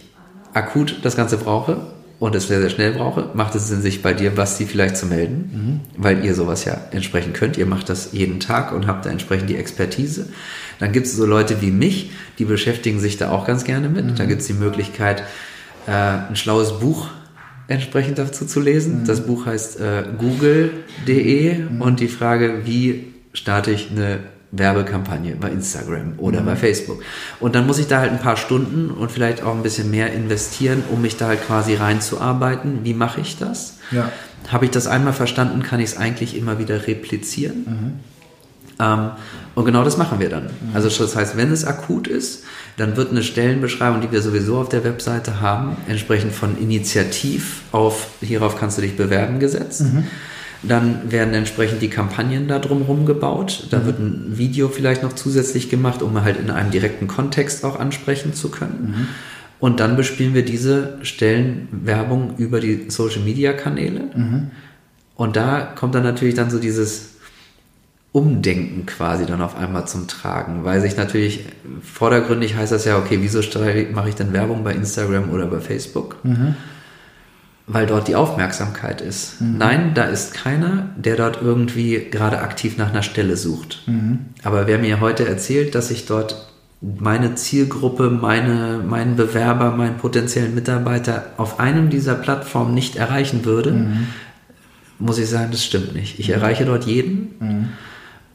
[0.55, 1.79] akut das Ganze brauche
[2.21, 5.07] und es sehr, sehr schnell brauche, macht es Sinn, sich bei dir, Basti, vielleicht zu
[5.07, 6.03] melden, mhm.
[6.03, 7.59] weil ihr sowas ja entsprechend könnt.
[7.59, 10.29] Ihr macht das jeden Tag und habt da entsprechend die Expertise.
[10.79, 14.07] Dann gibt es so Leute wie mich, die beschäftigen sich da auch ganz gerne mit.
[14.07, 14.15] Mhm.
[14.15, 15.25] Da gibt es die Möglichkeit,
[15.87, 17.09] äh, ein schlaues Buch
[17.67, 19.03] entsprechend dazu zu lesen.
[19.03, 19.07] Mhm.
[19.07, 21.83] Das Buch heißt äh, google.de mhm.
[21.83, 24.21] und die Frage, wie starte ich eine
[24.51, 26.47] Werbekampagne bei Instagram oder mhm.
[26.47, 27.03] bei Facebook.
[27.39, 30.13] Und dann muss ich da halt ein paar Stunden und vielleicht auch ein bisschen mehr
[30.13, 32.81] investieren, um mich da halt quasi reinzuarbeiten.
[32.85, 33.79] Wie mache ich das?
[33.91, 34.11] Ja.
[34.49, 37.65] Habe ich das einmal verstanden, kann ich es eigentlich immer wieder replizieren.
[37.67, 37.93] Mhm.
[38.81, 39.11] Ähm,
[39.55, 40.45] und genau das machen wir dann.
[40.45, 40.75] Mhm.
[40.75, 42.45] Also das heißt, wenn es akut ist,
[42.77, 48.07] dann wird eine Stellenbeschreibung, die wir sowieso auf der Webseite haben, entsprechend von Initiativ auf
[48.21, 49.83] hierauf kannst du dich bewerben gesetzt.
[50.63, 53.69] Dann werden entsprechend die Kampagnen da drumherum gebaut.
[53.71, 53.87] Da mhm.
[53.87, 58.35] wird ein Video vielleicht noch zusätzlich gemacht, um halt in einem direkten Kontext auch ansprechen
[58.35, 58.95] zu können.
[58.97, 59.09] Mhm.
[59.61, 64.11] Und dann bespielen wir diese Stellenwerbung über die Social Media Kanäle.
[64.15, 64.51] Mhm.
[65.17, 67.17] Und da kommt dann natürlich dann so dieses
[68.13, 71.45] Umdenken quasi dann auf einmal zum Tragen, weil sich natürlich
[71.83, 73.41] vordergründig heißt das ja, okay, wieso
[73.93, 76.17] mache ich denn Werbung bei Instagram oder bei Facebook?
[76.25, 76.55] Mhm.
[77.71, 79.41] Weil dort die Aufmerksamkeit ist.
[79.41, 79.59] Mhm.
[79.59, 83.83] Nein, da ist keiner, der dort irgendwie gerade aktiv nach einer Stelle sucht.
[83.87, 84.21] Mhm.
[84.43, 86.49] Aber wer mir heute erzählt, dass ich dort
[86.81, 93.73] meine Zielgruppe, meine, meinen Bewerber, meinen potenziellen Mitarbeiter auf einem dieser Plattformen nicht erreichen würde,
[93.73, 94.07] mhm.
[94.99, 96.19] muss ich sagen, das stimmt nicht.
[96.19, 96.35] Ich mhm.
[96.35, 97.69] erreiche dort jeden mhm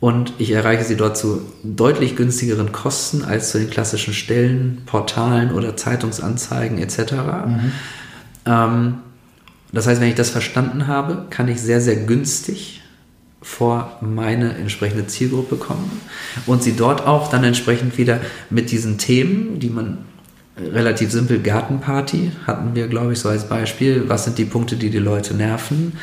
[0.03, 5.53] und ich erreiche sie dort zu deutlich günstigeren Kosten als zu den klassischen Stellen, Portalen
[5.53, 7.13] oder Zeitungsanzeigen etc.
[7.45, 7.71] Mhm.
[8.45, 8.95] Ähm,
[9.73, 12.81] das heißt, wenn ich das verstanden habe, kann ich sehr, sehr günstig
[13.41, 16.01] vor meine entsprechende Zielgruppe kommen
[16.45, 19.97] und sie dort auch dann entsprechend wieder mit diesen Themen, die man
[20.57, 24.05] relativ simpel Gartenparty hatten wir, glaube ich, so als Beispiel.
[24.07, 25.93] Was sind die Punkte, die die Leute nerven?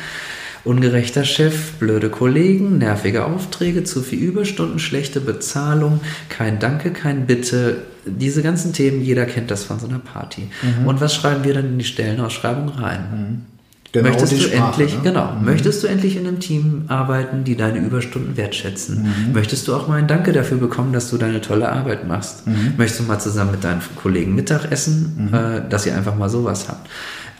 [0.63, 7.77] Ungerechter Chef, blöde Kollegen, nervige Aufträge, zu viel Überstunden, schlechte Bezahlung, kein Danke, kein Bitte.
[8.05, 10.49] Diese ganzen Themen, jeder kennt das von so einer Party.
[10.61, 10.87] Mhm.
[10.87, 12.99] Und was schreiben wir dann in die Stellenausschreibung rein?
[13.11, 13.50] Mhm.
[13.91, 15.01] Genau möchtest du Sprache, endlich, ne?
[15.03, 15.45] genau, mhm.
[15.45, 19.03] möchtest du endlich in einem Team arbeiten, die deine Überstunden wertschätzen?
[19.03, 19.33] Mhm.
[19.33, 22.47] Möchtest du auch mal ein Danke dafür bekommen, dass du deine tolle Arbeit machst?
[22.47, 22.75] Mhm.
[22.77, 25.33] Möchtest du mal zusammen mit deinen Kollegen Mittag essen, mhm.
[25.33, 26.89] äh, dass ihr einfach mal sowas habt?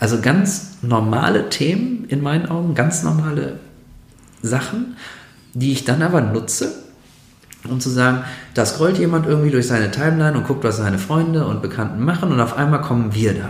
[0.02, 3.60] Also ganz normale Themen in meinen Augen, ganz normale
[4.42, 4.98] Sachen,
[5.54, 6.72] die ich dann aber nutze,
[7.70, 8.24] um zu sagen,
[8.56, 12.32] da scrollt jemand irgendwie durch seine Timeline und guckt, was seine Freunde und Bekannten machen
[12.32, 13.50] und auf einmal kommen wir da.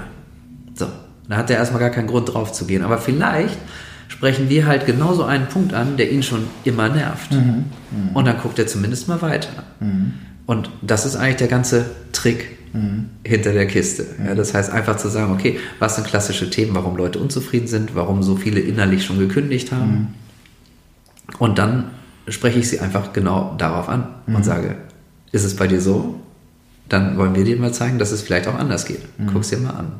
[1.31, 2.83] Da hat er erstmal gar keinen Grund drauf zu gehen.
[2.83, 3.57] Aber vielleicht
[4.09, 7.31] sprechen wir halt genauso einen Punkt an, der ihn schon immer nervt.
[7.31, 7.39] Mhm.
[7.39, 8.09] Mhm.
[8.13, 9.63] Und dann guckt er zumindest mal weiter.
[9.79, 10.11] Mhm.
[10.45, 13.11] Und das ist eigentlich der ganze Trick mhm.
[13.23, 14.07] hinter der Kiste.
[14.25, 17.95] Ja, das heißt einfach zu sagen, okay, was sind klassische Themen, warum Leute unzufrieden sind,
[17.95, 19.91] warum so viele innerlich schon gekündigt haben.
[19.91, 20.07] Mhm.
[21.39, 21.91] Und dann
[22.27, 24.35] spreche ich sie einfach genau darauf an mhm.
[24.35, 24.75] und sage,
[25.31, 26.19] ist es bei dir so?
[26.89, 29.03] Dann wollen wir dir mal zeigen, dass es vielleicht auch anders geht.
[29.17, 29.27] Mhm.
[29.27, 29.93] Guck es dir mal an.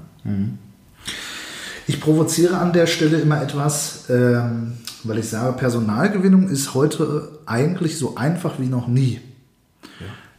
[1.87, 4.73] Ich provoziere an der Stelle immer etwas, ähm,
[5.03, 9.19] weil ich sage, Personalgewinnung ist heute eigentlich so einfach wie noch nie.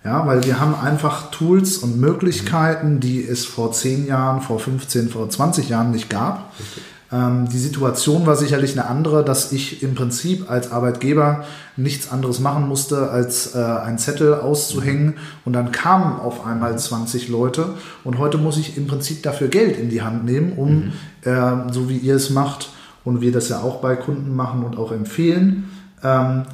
[0.04, 5.08] Ja, weil wir haben einfach Tools und Möglichkeiten, die es vor 10 Jahren, vor 15,
[5.08, 6.52] vor 20 Jahren nicht gab.
[6.58, 11.44] Ähm, die Situation war sicherlich eine andere, dass ich im Prinzip als Arbeitgeber
[11.76, 15.14] nichts anderes machen musste, als äh, einen Zettel auszuhängen.
[15.44, 17.74] Und dann kamen auf einmal 20 Leute.
[18.02, 20.92] Und heute muss ich im Prinzip dafür Geld in die Hand nehmen, um, mhm.
[21.30, 22.70] äh, so wie ihr es macht
[23.04, 25.70] und wir das ja auch bei Kunden machen und auch empfehlen,
[26.02, 26.44] ähm,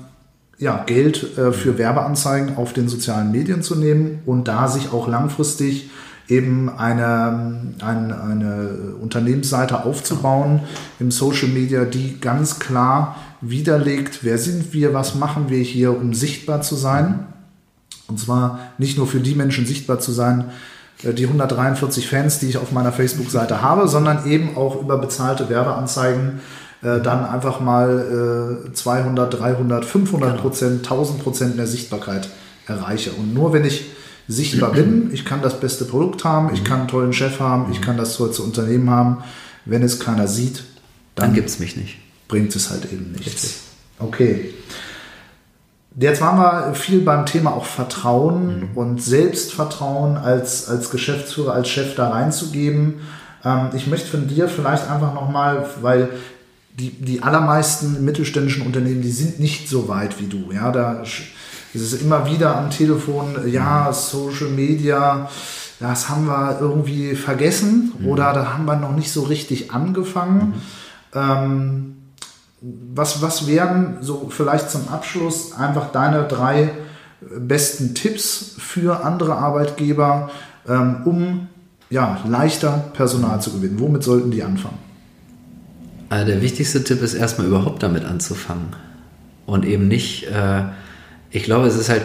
[0.59, 5.07] ja, Geld äh, für Werbeanzeigen auf den sozialen Medien zu nehmen und da sich auch
[5.07, 5.91] langfristig
[6.29, 8.69] eben eine, eine, eine
[9.01, 10.61] Unternehmensseite aufzubauen
[10.99, 16.13] im Social Media, die ganz klar widerlegt, wer sind wir, was machen wir hier, um
[16.13, 17.27] sichtbar zu sein.
[18.09, 20.47] Und zwar nicht nur für die Menschen sichtbar zu sein,
[21.03, 25.49] äh, die 143 Fans, die ich auf meiner Facebook-Seite habe, sondern eben auch über bezahlte
[25.49, 26.41] Werbeanzeigen
[26.83, 30.43] äh, dann einfach mal äh, 200, 300, 500 genau.
[30.43, 32.29] Prozent, 1000 Prozent mehr Sichtbarkeit
[32.67, 33.13] erreiche.
[33.13, 33.87] Und nur wenn ich
[34.29, 36.65] sichtbar bin, ich kann das beste Produkt haben, ich mhm.
[36.65, 37.85] kann einen tollen Chef haben, ich mhm.
[37.85, 39.25] kann das tollste Unternehmen haben,
[39.65, 40.65] wenn es keiner sieht,
[41.15, 41.97] dann, dann gibt es mich nicht.
[42.29, 43.61] Bringt es halt eben nichts.
[43.99, 44.55] Okay.
[45.99, 48.77] Jetzt waren wir viel beim Thema auch Vertrauen mhm.
[48.77, 53.01] und Selbstvertrauen als, als Geschäftsführer, als Chef da reinzugeben.
[53.45, 56.11] Ähm, ich möchte von dir vielleicht einfach nochmal, weil
[56.79, 60.53] die, die allermeisten mittelständischen Unternehmen, die sind nicht so weit wie du.
[60.53, 61.03] Ja, da
[61.75, 65.29] ist es immer wieder am Telefon, ja, Social Media,
[65.81, 68.09] das haben wir irgendwie vergessen mhm.
[68.09, 70.39] oder da haben wir noch nicht so richtig angefangen.
[70.39, 70.55] Mhm.
[71.15, 71.95] Ähm,
[72.61, 76.71] was, was wären so vielleicht zum Abschluss einfach deine drei
[77.21, 80.31] besten Tipps für andere Arbeitgeber,
[80.67, 81.49] ähm, um
[81.91, 83.79] ja, leichter Personal zu gewinnen?
[83.79, 84.79] Womit sollten die anfangen?
[86.09, 88.69] Also der wichtigste Tipp ist erstmal überhaupt damit anzufangen.
[89.47, 90.65] Und eben nicht, äh,
[91.31, 92.03] ich glaube, es ist halt,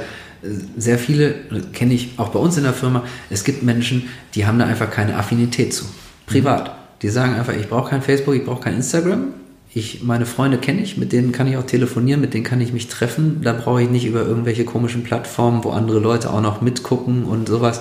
[0.78, 1.36] sehr viele,
[1.72, 4.92] kenne ich auch bei uns in der Firma, es gibt Menschen, die haben da einfach
[4.92, 5.86] keine Affinität zu.
[6.26, 6.68] Privat.
[6.68, 6.72] Mhm.
[7.02, 9.34] Die sagen einfach, ich brauche kein Facebook, ich brauche kein Instagram,
[9.74, 12.74] Ich, meine Freunde kenne ich, mit denen kann ich auch telefonieren, mit denen kann ich
[12.74, 13.42] mich treffen.
[13.42, 17.48] Da brauche ich nicht über irgendwelche komischen Plattformen, wo andere Leute auch noch mitgucken und
[17.48, 17.80] sowas.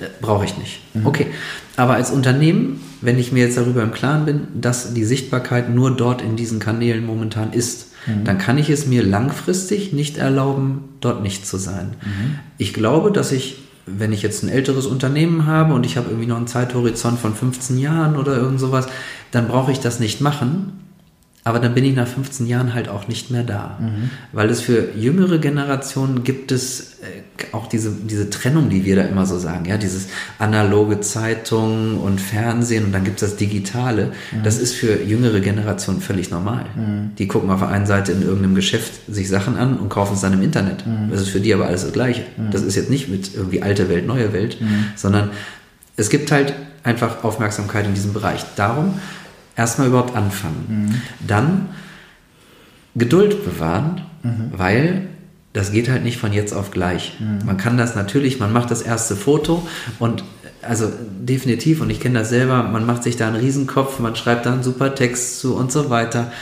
[0.00, 0.80] Äh, brauche ich nicht.
[0.94, 1.06] Mhm.
[1.06, 1.26] Okay.
[1.76, 5.94] Aber als Unternehmen, wenn ich mir jetzt darüber im Klaren bin, dass die Sichtbarkeit nur
[5.94, 8.24] dort in diesen Kanälen momentan ist, mhm.
[8.24, 11.96] dann kann ich es mir langfristig nicht erlauben, dort nicht zu sein.
[12.04, 12.38] Mhm.
[12.58, 16.26] Ich glaube, dass ich wenn ich jetzt ein älteres Unternehmen habe und ich habe irgendwie
[16.26, 18.86] noch einen Zeithorizont von 15 Jahren oder irgend sowas,
[19.30, 20.83] dann brauche ich das nicht machen,
[21.46, 23.78] aber dann bin ich nach 15 Jahren halt auch nicht mehr da.
[23.78, 24.10] Mhm.
[24.32, 29.02] Weil es für jüngere Generationen gibt es äh, auch diese, diese Trennung, die wir da
[29.02, 29.66] immer so sagen.
[29.66, 34.12] Ja, dieses analoge Zeitung und Fernsehen und dann gibt es das Digitale.
[34.32, 34.42] Mhm.
[34.42, 36.64] Das ist für jüngere Generationen völlig normal.
[36.74, 37.14] Mhm.
[37.18, 40.22] Die gucken auf der einen Seite in irgendeinem Geschäft sich Sachen an und kaufen es
[40.22, 40.86] dann im Internet.
[40.86, 41.10] Mhm.
[41.10, 42.22] Das ist für die aber alles das Gleiche.
[42.38, 42.52] Mhm.
[42.52, 44.86] Das ist jetzt nicht mit irgendwie alte Welt, neue Welt, mhm.
[44.96, 45.28] sondern
[45.98, 48.46] es gibt halt einfach Aufmerksamkeit in diesem Bereich.
[48.56, 48.94] Darum
[49.56, 50.64] erstmal überhaupt anfangen.
[50.68, 51.26] Mhm.
[51.26, 51.68] Dann
[52.94, 54.52] Geduld bewahren, mhm.
[54.56, 55.08] weil
[55.52, 57.14] das geht halt nicht von jetzt auf gleich.
[57.20, 57.46] Mhm.
[57.46, 59.66] Man kann das natürlich, man macht das erste Foto
[59.98, 60.24] und
[60.62, 60.90] also
[61.20, 64.52] definitiv, und ich kenne das selber, man macht sich da einen Riesenkopf, man schreibt da
[64.52, 66.32] einen super Text zu und so weiter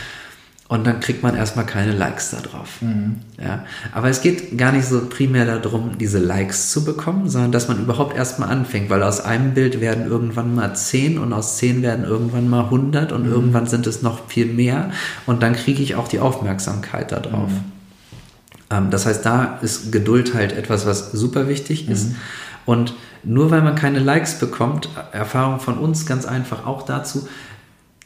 [0.72, 2.80] und dann kriegt man erstmal keine Likes da drauf.
[2.80, 3.16] Mhm.
[3.38, 7.68] Ja, aber es geht gar nicht so primär darum, diese Likes zu bekommen, sondern dass
[7.68, 11.82] man überhaupt erstmal anfängt, weil aus einem Bild werden irgendwann mal zehn und aus zehn
[11.82, 13.32] werden irgendwann mal hundert und mhm.
[13.32, 14.92] irgendwann sind es noch viel mehr
[15.26, 17.50] und dann kriege ich auch die Aufmerksamkeit da drauf.
[17.50, 17.72] Mhm.
[18.70, 22.08] Ähm, das heißt, da ist Geduld halt etwas, was super wichtig ist.
[22.08, 22.16] Mhm.
[22.64, 22.94] Und
[23.24, 27.28] nur weil man keine Likes bekommt, Erfahrung von uns ganz einfach auch dazu,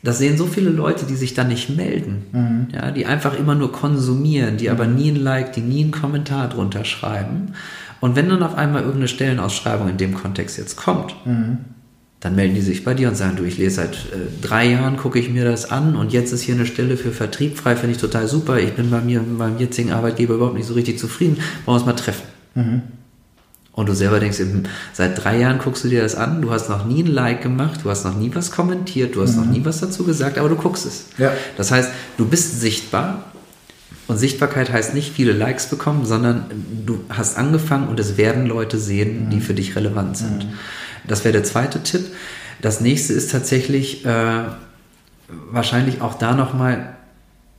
[0.03, 2.69] das sehen so viele Leute, die sich dann nicht melden, mhm.
[2.73, 6.49] ja, die einfach immer nur konsumieren, die aber nie ein Like, die nie einen Kommentar
[6.49, 7.53] drunter schreiben.
[8.01, 11.59] Und wenn dann auf einmal irgendeine Stellenausschreibung in dem Kontext jetzt kommt, mhm.
[12.21, 14.97] dann melden die sich bei dir und sagen, du, ich lese seit äh, drei Jahren,
[14.97, 17.97] gucke ich mir das an und jetzt ist hier eine Stelle für Vertrieb frei, finde
[17.97, 18.59] ich total super.
[18.59, 21.87] Ich bin bei mir, beim jetzigen Arbeitgeber überhaupt nicht so richtig zufrieden, wollen wir uns
[21.87, 22.27] mal treffen.
[22.55, 22.83] Mhm.
[23.77, 24.63] Und du selber denkst eben,
[24.95, 27.81] seit drei Jahren guckst du dir das an, du hast noch nie ein Like gemacht,
[27.85, 29.45] du hast noch nie was kommentiert, du hast mhm.
[29.45, 31.09] noch nie was dazu gesagt, aber du guckst es.
[31.19, 31.31] Ja.
[31.59, 33.25] Das heißt, du bist sichtbar
[34.07, 36.47] und Sichtbarkeit heißt nicht viele Likes bekommen, sondern
[36.87, 39.31] du hast angefangen und es werden Leute sehen, mhm.
[39.31, 40.47] die für dich relevant sind.
[40.47, 40.53] Mhm.
[41.07, 42.07] Das wäre der zweite Tipp.
[42.63, 44.45] Das nächste ist tatsächlich äh,
[45.51, 46.95] wahrscheinlich auch da nochmal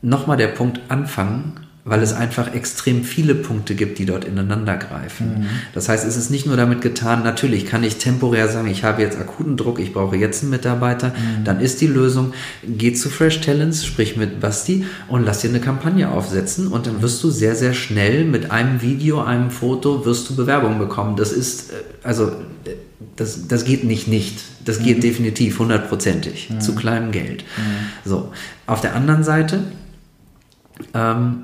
[0.02, 4.76] noch mal der Punkt anfangen weil es einfach extrem viele Punkte gibt, die dort ineinander
[4.78, 5.40] greifen.
[5.40, 5.46] Mhm.
[5.74, 9.02] Das heißt, es ist nicht nur damit getan, natürlich kann ich temporär sagen, ich habe
[9.02, 11.44] jetzt akuten Druck, ich brauche jetzt einen Mitarbeiter, mhm.
[11.44, 12.34] dann ist die Lösung,
[12.64, 17.02] geh zu Fresh Talents, sprich mit Basti und lass dir eine Kampagne aufsetzen und dann
[17.02, 21.16] wirst du sehr, sehr schnell mit einem Video, einem Foto, wirst du Bewerbung bekommen.
[21.16, 22.32] Das ist, äh, also,
[23.16, 24.40] das, das geht nicht nicht.
[24.66, 25.02] Das geht mhm.
[25.02, 26.62] definitiv hundertprozentig mhm.
[26.62, 27.44] zu kleinem Geld.
[27.58, 28.10] Mhm.
[28.10, 28.32] So.
[28.66, 29.64] Auf der anderen Seite,
[30.94, 31.44] ähm,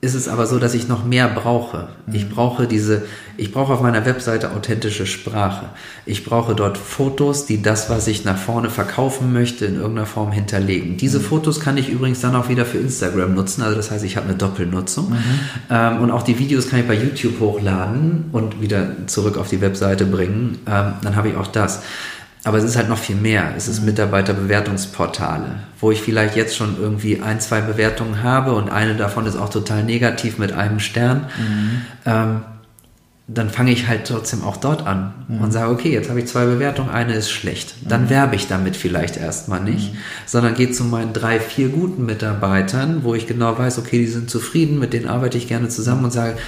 [0.00, 1.88] ist es aber so, dass ich noch mehr brauche.
[2.12, 2.30] Ich mhm.
[2.30, 3.02] brauche diese,
[3.36, 5.70] ich brauche auf meiner Webseite authentische Sprache.
[6.06, 10.30] Ich brauche dort Fotos, die das, was ich nach vorne verkaufen möchte, in irgendeiner Form
[10.30, 10.98] hinterlegen.
[10.98, 11.24] Diese mhm.
[11.24, 13.62] Fotos kann ich übrigens dann auch wieder für Instagram nutzen.
[13.62, 15.10] Also das heißt, ich habe eine Doppelnutzung.
[15.10, 15.16] Mhm.
[15.68, 19.60] Ähm, und auch die Videos kann ich bei YouTube hochladen und wieder zurück auf die
[19.60, 20.58] Webseite bringen.
[20.68, 21.82] Ähm, dann habe ich auch das.
[22.48, 23.52] Aber es ist halt noch viel mehr.
[23.58, 28.94] Es ist Mitarbeiterbewertungsportale, wo ich vielleicht jetzt schon irgendwie ein, zwei Bewertungen habe und eine
[28.94, 31.26] davon ist auch total negativ mit einem Stern.
[31.36, 31.82] Mhm.
[32.06, 32.40] Ähm,
[33.26, 35.42] dann fange ich halt trotzdem auch dort an mhm.
[35.42, 37.74] und sage, okay, jetzt habe ich zwei Bewertungen, eine ist schlecht.
[37.86, 38.10] Dann mhm.
[38.10, 39.98] werbe ich damit vielleicht erstmal nicht, mhm.
[40.24, 44.30] sondern gehe zu meinen drei, vier guten Mitarbeitern, wo ich genau weiß, okay, die sind
[44.30, 46.38] zufrieden, mit denen arbeite ich gerne zusammen und sage,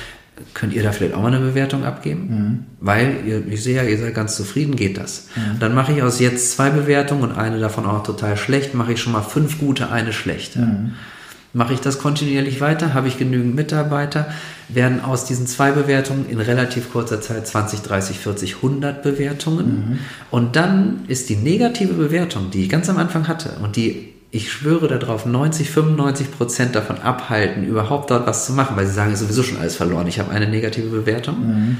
[0.55, 2.29] könnt ihr da vielleicht auch mal eine Bewertung abgeben?
[2.29, 2.59] Mhm.
[2.81, 5.29] Weil ihr, ich sehe ja, ihr seid ganz zufrieden, geht das.
[5.37, 5.59] Mhm.
[5.59, 9.01] Dann mache ich aus jetzt zwei Bewertungen und eine davon auch total schlecht, mache ich
[9.01, 10.61] schon mal fünf gute, eine schlechte.
[10.61, 10.93] Mhm.
[11.53, 14.29] Mache ich das kontinuierlich weiter, habe ich genügend Mitarbeiter,
[14.69, 19.67] werden aus diesen zwei Bewertungen in relativ kurzer Zeit 20, 30, 40, 100 Bewertungen.
[19.67, 19.99] Mhm.
[20.31, 24.53] Und dann ist die negative Bewertung, die ich ganz am Anfang hatte und die ich
[24.53, 29.13] schwöre darauf, 90, 95 Prozent davon abhalten, überhaupt dort was zu machen, weil sie sagen,
[29.13, 30.07] ist sowieso schon alles verloren.
[30.07, 31.39] Ich habe eine negative Bewertung.
[31.41, 31.77] Mhm.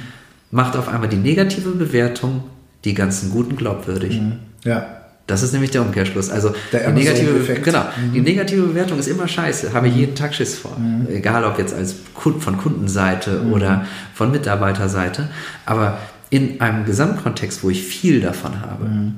[0.51, 2.43] Macht auf einmal die negative Bewertung
[2.85, 4.21] die ganzen guten glaubwürdig.
[4.21, 4.33] Mhm.
[4.65, 4.97] Ja.
[5.29, 6.29] Das ist nämlich der Umkehrschluss.
[6.29, 8.15] Also der die negative, genau, mhm.
[8.15, 9.73] die negative Bewertung ist immer scheiße.
[9.73, 10.77] Habe ich jeden Tag Schiss vor.
[10.77, 11.07] Mhm.
[11.09, 13.53] Egal ob jetzt als von Kundenseite mhm.
[13.53, 15.29] oder von Mitarbeiterseite.
[15.67, 15.99] Aber
[16.31, 19.15] in einem Gesamtkontext, wo ich viel davon habe, mhm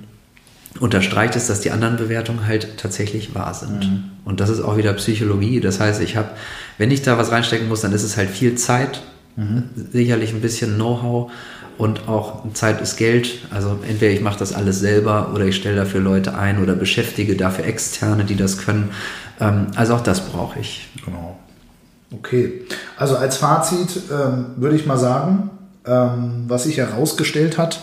[0.80, 3.90] unterstreicht es, dass die anderen Bewertungen halt tatsächlich wahr sind.
[3.90, 4.04] Mhm.
[4.24, 5.60] Und das ist auch wieder Psychologie.
[5.60, 6.30] Das heißt, ich habe,
[6.78, 9.02] wenn ich da was reinstecken muss, dann ist es halt viel Zeit,
[9.36, 9.64] mhm.
[9.92, 11.30] sicherlich ein bisschen Know-how
[11.78, 13.40] und auch Zeit ist Geld.
[13.50, 17.36] Also entweder ich mache das alles selber oder ich stelle dafür Leute ein oder beschäftige
[17.36, 18.90] dafür Externe, die das können.
[19.40, 20.88] Ähm, also auch das brauche ich.
[21.04, 21.38] Genau.
[22.12, 22.62] Okay.
[22.96, 25.50] Also als Fazit ähm, würde ich mal sagen,
[25.86, 27.80] ähm, was sich herausgestellt hat,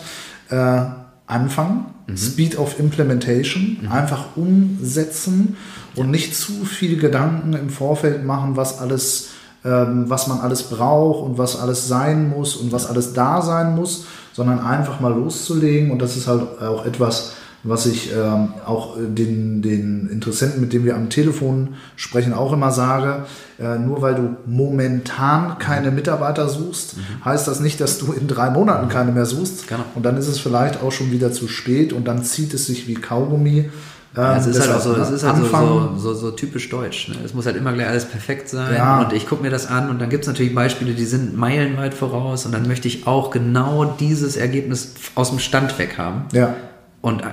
[0.50, 0.82] äh,
[1.30, 2.16] anfangen, mhm.
[2.16, 3.92] Speed of Implementation, mhm.
[3.92, 5.56] einfach umsetzen
[5.96, 9.28] und nicht zu viel Gedanken im Vorfeld machen, was alles,
[9.64, 13.74] ähm, was man alles braucht und was alles sein muss und was alles da sein
[13.74, 15.90] muss, sondern einfach mal loszulegen.
[15.90, 20.84] Und das ist halt auch etwas, was ich ähm, auch den, den Interessenten, mit denen
[20.84, 23.26] wir am Telefon sprechen, auch immer sage.
[23.58, 27.24] Äh, nur weil du momentan keine Mitarbeiter suchst, mhm.
[27.24, 29.68] heißt das nicht, dass du in drei Monaten keine mehr suchst.
[29.68, 29.84] Genau.
[29.94, 32.88] Und dann ist es vielleicht auch schon wieder zu spät und dann zieht es sich
[32.88, 33.68] wie Kaugummi.
[34.16, 37.08] Ja, es ist halt auch so, es ist halt so, so, so, typisch deutsch.
[37.10, 37.16] Ne?
[37.24, 38.74] Es muss halt immer gleich alles perfekt sein.
[38.74, 39.02] Ja.
[39.02, 41.94] Und ich gucke mir das an und dann gibt es natürlich Beispiele, die sind meilenweit
[41.94, 46.24] voraus und dann möchte ich auch genau dieses Ergebnis aus dem Stand weg haben.
[46.32, 46.56] Ja.
[47.02, 47.26] Und äh,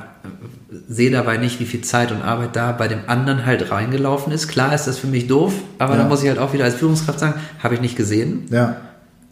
[0.88, 4.48] sehe dabei nicht, wie viel Zeit und Arbeit da bei dem anderen halt reingelaufen ist.
[4.48, 6.00] Klar ist das für mich doof, aber ja.
[6.00, 8.46] dann muss ich halt auch wieder als Führungskraft sagen, habe ich nicht gesehen.
[8.50, 8.78] Ja.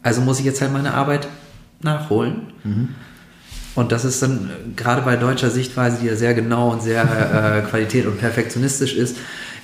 [0.02, 1.26] Also muss ich jetzt halt meine Arbeit
[1.80, 2.42] nachholen.
[2.64, 2.88] Mhm.
[3.74, 7.68] Und das ist dann gerade bei deutscher Sichtweise, die ja sehr genau und sehr äh,
[7.68, 9.16] qualität und perfektionistisch ist,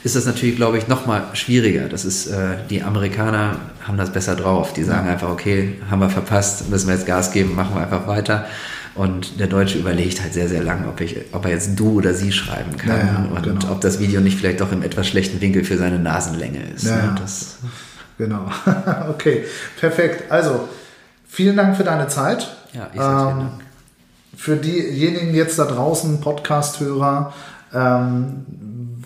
[0.04, 1.88] ist das natürlich, glaube ich, noch mal schwieriger.
[1.88, 3.56] Das ist, äh, die Amerikaner
[3.86, 4.72] haben das besser drauf.
[4.72, 8.06] Die sagen einfach, okay, haben wir verpasst, müssen wir jetzt Gas geben, machen wir einfach
[8.06, 8.46] weiter.
[8.94, 12.12] Und der Deutsche überlegt halt sehr, sehr lange, ob, ich, ob er jetzt du oder
[12.12, 13.72] sie schreiben kann ja, ja, und genau.
[13.72, 16.84] ob das Video nicht vielleicht doch im etwas schlechten Winkel für seine Nasenlänge ist.
[16.84, 17.14] Ja, ne?
[17.18, 17.56] das
[18.18, 18.50] genau.
[19.08, 19.44] okay,
[19.80, 20.30] perfekt.
[20.30, 20.68] Also,
[21.26, 22.54] vielen Dank für deine Zeit.
[22.74, 23.62] Ja, ich sage ähm, vielen Dank
[24.36, 27.32] für diejenigen jetzt da draußen, Podcast-Hörer,
[27.74, 28.44] ähm,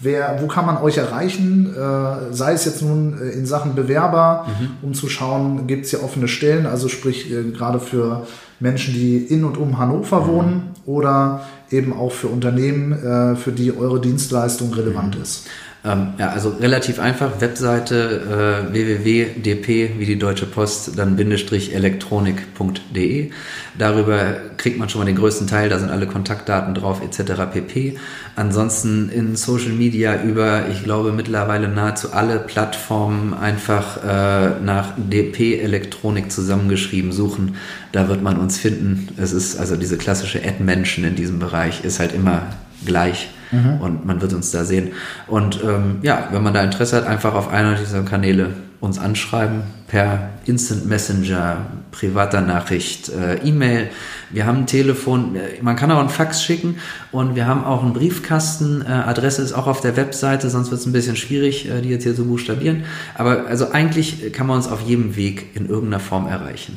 [0.00, 1.74] wer, wo kann man euch erreichen?
[1.74, 4.70] Äh, sei es jetzt nun äh, in Sachen Bewerber, mhm.
[4.82, 8.26] um zu schauen, gibt es hier offene Stellen, also sprich äh, gerade für
[8.60, 10.26] Menschen, die in und um Hannover mhm.
[10.26, 15.22] wohnen oder eben auch für Unternehmen, äh, für die eure Dienstleistung relevant mhm.
[15.22, 15.46] ist.
[15.86, 23.30] Ähm, ja, also relativ einfach, Webseite äh, www.dp wie die Deutsche Post, dann bindestrich elektronik.de.
[23.78, 27.42] Darüber kriegt man schon mal den größten Teil, da sind alle Kontaktdaten drauf etc.
[27.52, 27.98] pp.
[28.34, 35.60] Ansonsten in Social Media über, ich glaube mittlerweile nahezu alle Plattformen einfach äh, nach DP
[35.60, 37.56] Elektronik zusammengeschrieben suchen.
[37.92, 39.08] Da wird man uns finden.
[39.18, 42.42] Es ist also diese klassische Ad-Menschen in diesem Bereich ist halt immer
[42.84, 43.80] gleich mhm.
[43.80, 44.92] und man wird uns da sehen.
[45.26, 48.50] Und ähm, ja, wenn man da Interesse hat, einfach auf einer dieser Kanäle
[48.80, 51.58] uns anschreiben per Instant Messenger,
[51.90, 53.88] privater Nachricht, äh, E-Mail.
[54.30, 56.76] Wir haben ein Telefon, äh, man kann auch einen Fax schicken
[57.12, 58.82] und wir haben auch einen Briefkasten.
[58.82, 61.88] Äh, Adresse ist auch auf der Webseite, sonst wird es ein bisschen schwierig, äh, die
[61.88, 62.84] jetzt hier zu buchstabieren.
[63.14, 66.76] Aber also eigentlich kann man uns auf jedem Weg in irgendeiner Form erreichen.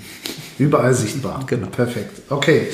[0.58, 1.44] Überall sichtbar.
[1.48, 1.68] Genau.
[1.68, 2.22] Perfekt.
[2.30, 2.68] Okay.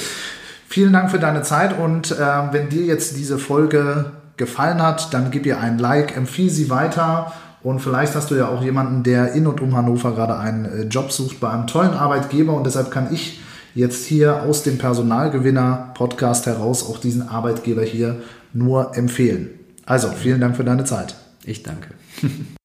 [0.67, 2.17] Vielen Dank für deine Zeit und äh,
[2.51, 7.31] wenn dir jetzt diese Folge gefallen hat, dann gib ihr ein Like, empfiehl sie weiter
[7.63, 10.83] und vielleicht hast du ja auch jemanden, der in und um Hannover gerade einen äh,
[10.83, 13.41] Job sucht bei einem tollen Arbeitgeber und deshalb kann ich
[13.73, 18.21] jetzt hier aus dem Personalgewinner Podcast heraus auch diesen Arbeitgeber hier
[18.53, 19.49] nur empfehlen.
[19.85, 21.15] Also, vielen Dank für deine Zeit.
[21.43, 21.89] Ich danke.